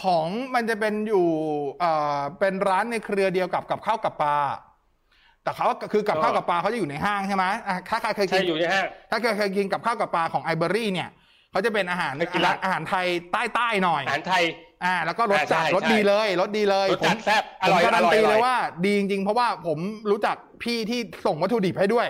[0.00, 1.26] ของมันจะเป็นอยู่
[1.80, 4.36] เอ่อเป็นร้านในเครือเดียวกับกับข้าวกับปลา
[5.42, 7.44] แต่เขาคือกับข้าวกับปลาเขาจะอยู่ในห้างใช่ไหม
[7.88, 11.08] ถ้าใครเคยกินอยู่ในห้างถ้าเคยเคยกินกับข้าวกับปลาของไอเบอรี่เนี่ย
[11.50, 12.14] เขาจะเป็นอาหาร
[12.64, 14.42] อาหารไทยใต้ใต้หน่อยอาหารไทย
[14.84, 19.78] อ่าแล้วก็รสจัดรสดีเลยรสดีเลยรสจัดแซ่บอร่อยการันตีเลยว่าดีจริงๆ เพราะว่าผม
[20.10, 22.06] รู้จักพี่ที่ส่งวัตถุดิบให้ด้วย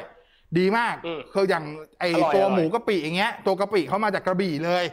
[0.59, 0.95] ดีมาก
[1.35, 1.65] คืออย่าง
[2.01, 4.85] ไอตัวหมูกะปิอย่างเงี้ย ตัวกะปิเขามาจากกระบี่เลย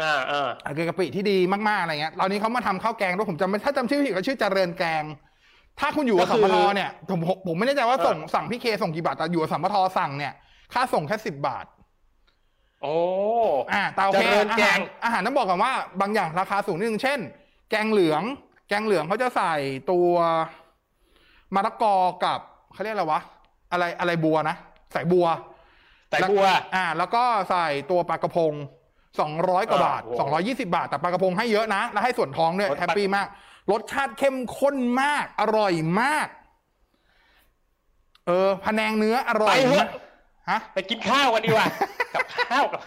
[0.00, 5.04] อ่าอ่าคือกะปิที่ดีมากๆอะไรเงี้ยตอนนี้เขามาทำข้าวแกงด้วยผมจำไม่ถ้าจำชื่อผิดเขาชื่อเจริญแกง
[5.80, 10.32] ถ้าคุณอยู่กับสัมปทเนี่ยผมผมไม่แน่ใจว่าส่งสั่งพี่เคส่งกี่บาทแต่อยู่กับสัมปทสั่งเนี่ย
[10.72, 11.64] ค่าส่งแค่สิบบาท
[12.84, 12.98] โอ้
[13.72, 17.20] อ่าเตาแกงอาหารอาหารต้องบอกกันว่าบางอย่างราคาสูงนิดนึงเช่น
[17.70, 18.22] แกงเหลือง
[18.68, 19.54] แกงเหลืองเขาจะใส่
[19.90, 20.10] ตัว
[21.54, 22.38] มะละกอกับ
[22.72, 23.20] เขาเรียกอะไรวะ
[23.72, 24.56] อะไรอะไรบัวนะ
[24.92, 25.26] ใส่บัว
[26.10, 26.44] ใส่บัว
[26.74, 28.52] อ่า แล้วก็ใส่ตัวปลากระพง
[29.20, 33.26] สองร้อยกว่าบาทสองร้อยี่สิบาท แต่ปลากระพงให้เยอะนะ แล้วให้ส่วนท้องด้วยแฮปปี้มาก
[33.70, 36.28] รสชาติเข้มข้นมาก อร่อยมาก
[38.26, 39.56] เออพะแนงเนื้ออร่อย
[40.50, 41.66] ฮะไปกินข้าวกันดีกว่า
[42.14, 42.80] กับข้าวกับ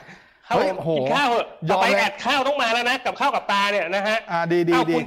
[0.47, 0.57] ข้าว
[0.97, 4.97] กินข้าวเหอะต่อไปแอดข้าวต้องมาแล้วนะกับข้าวกับปลาเนี่ยนะฮะอ่าดีดีดี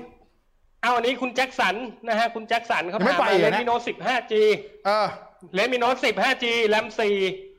[0.82, 1.74] เอาอันนี้คุณแจ็คสัน
[2.08, 4.42] นะฮะคุณแจ็คสันเขาถามมาเลมิโนสิบห้าจี
[4.86, 5.06] เออ
[5.54, 7.16] เลมิโนสิบห้าจีแรมสี่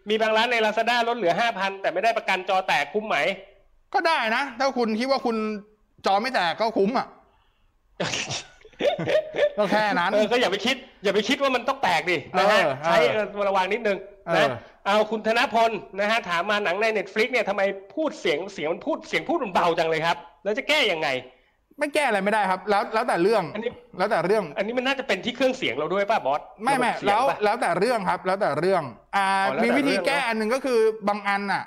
[0.10, 3.17] มีบางร้านในลาซาด้าลดเหลือห้าพันแต่ไม่ได้ประกันจอแตกคุ้มไหม
[3.93, 5.38] ก็ได้นะ ถ้าคุณคิดว่าคุณ
[6.06, 7.08] จอไม่แตกก็คุ้มอะ
[9.58, 12.97] ก็แค่นั้นเออก็อย่าไปคิด อย่าไปคิดว่ามันต้องแตกดินะฮะใช้
[13.47, 13.97] ระวังนิดนึง
[14.36, 14.47] นะ
[14.86, 17.62] เอาคุณธนพลนะฮะถามมาหนังใน Netflix เนี่ยทำไม
[17.96, 21.08] พูดเสียงเสียงมันพูดเสียงพูดมันเบาจังเลยครับ แล้วจะแก้ยังไง
[21.80, 28.84] ไม่แก้อะไรไม่ได้ครับ แล้วแล้วแต่เรื่องอันนี้แล้วแต่เรื่อง อันนี้มันน่าจะเป็นที่เครื่องเสียงเราด้วยป่ะบอสไม่ไม่แล้วแล้วแต่เรื่องครับ แล้วแต่เรื่อง
[29.15, 29.28] อ่า
[29.63, 31.63] มีวิธีแก้อันหนึ่งก็คือบางอันอะ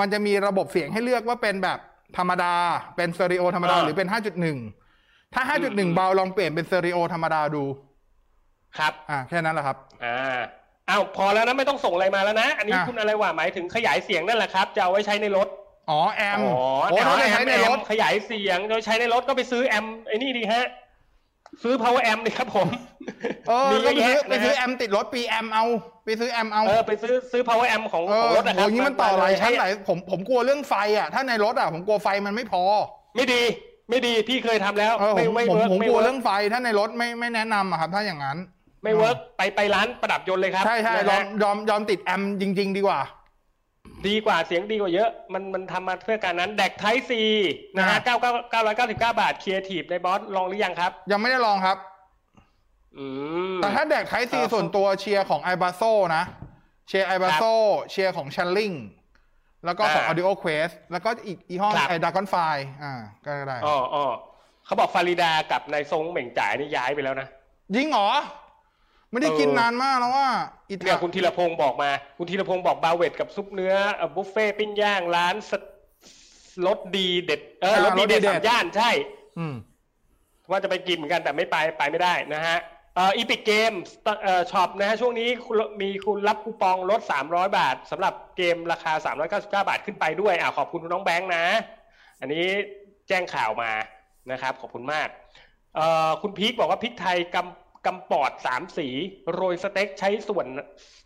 [0.00, 1.78] มันจะมีระบบเสียงให้เลือกว่าเป็นแบบ
[2.18, 2.54] ธรรมดา
[2.96, 4.58] เป็นสเตอริโอธรรมดาหรือเป็นห้าจุดหนึ่ง
[5.34, 7.64] ถ้าห้าจุดหนึ่งเบาลองเปลี่ยนเป็นสเตอริโอธรรมดาดู
[8.78, 10.40] ครับ อ่าแค่นั้นแหละครับ อ่า
[10.90, 15.48] อ้าวพอแล้วนะไม่ต้องส่งอะไรมาแล้วนะ อันนี้คุณอะไรว่าหมายถึงขยายเสียงนั่นแหละครับ จะเอาไว้ใช้ในรถ
[15.90, 20.66] อ๋อแอมอ๋อแอมใช้ในรถขยายเสียงโดยใช้ในรถก็ไปซื้อแอมไอ้นี่ดีฮะ
[21.62, 22.68] ซื้อ power amp นี่ครับผม
[23.48, 25.64] เออไปซื้อไปซื้อแอมติดรถปีแอมเอา
[26.04, 32.62] ไปซื้อแอมเอาเออไปซื้อซื้อ power amp ของของรถนะครับโอ้ยมันต่ออะไรชั้นไหนผมผมกลัวเรื่องไฟอะถ้าในรถอะผมกลัวไฟมันไม่พอ
[33.16, 33.42] ไม่ดี
[33.90, 38.38] ไม่ดีพี่เคยทำแล้วไม่ไม่ผมผมกลัวเรื่องไฟถ้าในรถไม่ไม่แนะนำอะครับ ถ้าอย่างนั้น
[38.82, 43.00] ไม่ workไปไปร้านประดับยนต์เลยครับใช่ใช่ยอมยอมยอมติด amp จริง ๆ ดีกว่า
[44.08, 47.22] ดีกว่าเสียงดีกว่าเยอะ มันมันทำมาเพื่อการนั้น DAC Type-C
[47.76, 51.76] นะฮะเก้าเก้าเก้าร้อยเก้าสิบเก้าบาทครีเอทีฟใ นายบอสลองหรือยังครับ ยังไม่ได้ลองครับ
[53.56, 55.82] แต่ถ้า DAC Type-C ส่วนตัวเชียร์ของ iBasso
[56.16, 56.24] นะ
[56.88, 57.42] เชียร์ iBasso
[57.90, 58.72] เชียร์ของ Shanling
[59.64, 62.34] แล้วก็ของ Audio Quest แล้วก็อีกอีห้องไอดากอนไฟ
[62.82, 62.92] อ่า
[63.24, 64.04] ก็ได้อ๋ออ๋อ
[64.64, 67.28] เขาบอกฟาริดากับนายทรงเหม่งจ่ายนี่ย้ายไปแล้วนะ
[67.76, 68.08] ยิงเหรอ
[69.10, 70.28] ไม่ได้กินนานมากแล้วว่า
[70.70, 73.74] อิตาคุณธีรพงศ์บอกมา คุณธีรพงศ์บอกบาเวตกับซุปเนื้อ
[74.14, 75.34] บุฟเฟ่ปิ้งย่างร้าน
[76.66, 78.90] รสดีเด็ดเออรสดีเด็ดสามย่านใช่
[79.38, 79.54] อืม
[80.50, 82.58] ว่าจะไปกินเหมือนกันแต่ไม่ไปไปไม่ได้นะฮะ
[82.94, 83.72] เอ่ออีพิกเกม
[84.22, 85.28] เอ่อช็อปนะฮะช่วงนี้
[85.82, 88.92] มีคุณรับคูปองลด 300 บาทสำหรับเกมราคา
[89.38, 91.44] 399 บาทขึ้นไปด้วยอ่าขอบคุณน้องแบงค์นะ
[92.20, 92.44] อันนี้
[93.08, 93.70] แจ้งข่าวมา
[94.32, 95.08] นะครับ ขอบคุณมาก
[95.76, 98.88] เอ่อคุณพีคบอกว่าพริกไทยกำ กำปอดสามสี
[99.34, 100.46] โรยสเต็กใช้ส่วน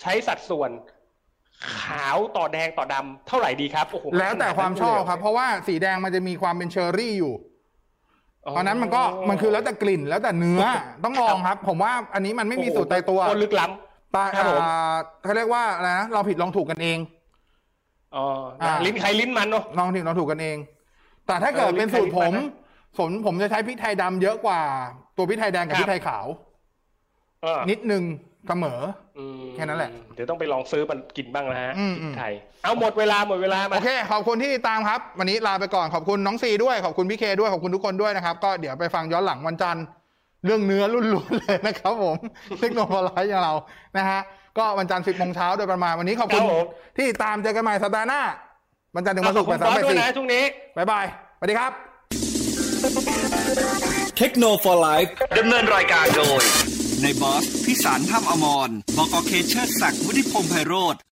[0.02, 0.70] ใช้สัดส่วน
[1.80, 7.34] ขาวต่อแดงต่อดำเท่าไหร่ดีครับโอ้โหแล้วแต่ความชอบครับ เพราะว่าสีแดงมันจะมีความเป็นเชอร์รี่อยู่
[8.50, 10.62] เพราะนั้นมันก็มันคือแล้วแต่กลิ่นแล้วแต่เนื้อ
[11.04, 14.24] ต้องลองครับ ผมว่าอันนี้มันไม่มีสูตรตายตัวคนลึกล้ำตา
[15.22, 16.98] เขาเรียกว่าอะไรนะเราผิดลองถูกกันเอง
[18.16, 18.26] อ๋อ
[18.84, 20.56] ลิ้นใครลิ้นมันเนาะลองผิดลองถูกกันเอง
[21.26, 22.32] แต่ถ้าเกิดเป็นสูตรผม
[22.98, 24.60] ผมผมจะใช้พริกไทยดำเยอะกว่า
[25.16, 26.26] ตัวพริกไทยแดงกับพริกไทยขาว
[27.70, 28.04] นิดนึง
[28.48, 28.80] เสมอ
[29.54, 31.74] แค่นั้นแหละ เดี๋ยวต้องไปลองซื้อมันกินบ้างนะฮะ
[32.16, 32.32] ไทย
[32.62, 39.84] เอาหมดเวลาหมดเวลามาโอเค ขอบคุณที่ตามครับ วันนี้ลาไปก่อนขอบคุณน้องซีด้วย ขอบคุณพี่เคด้วย ขอบคุณทุกคนด้วยนะครับ ก็เดี๋ยวไปฟังย้อนหลังวันจันทร์
[40.44, 42.16] เรื่องเนื้อรุ่นๆเลยนะครับผม
[42.60, 43.54] เทคโนโลยีอย่างเรา
[43.96, 44.20] นะฮะ
[44.58, 46.42] ก็วันจันทร์สิบโมงเช้าโดยประมาณวันนี้ขอบคุณ
[46.98, 48.22] ที่ตามเจอกันใหม่สัปดาห์หน้า
[48.96, 50.42] วันจันทร์ถึงวันศุกร์แปดสามแปดสี่ช่วงนี้
[50.76, 51.04] บายบาย
[51.38, 51.72] สวัสดีครับ
[54.18, 54.96] เทคโนโลยี
[55.38, 56.44] ดำเนินรายการโดย
[57.04, 60.94] ในบอสพิสารถ้ำอมร บกเคเชิดศักดิ์วุฒิพงษ์ไพโรธ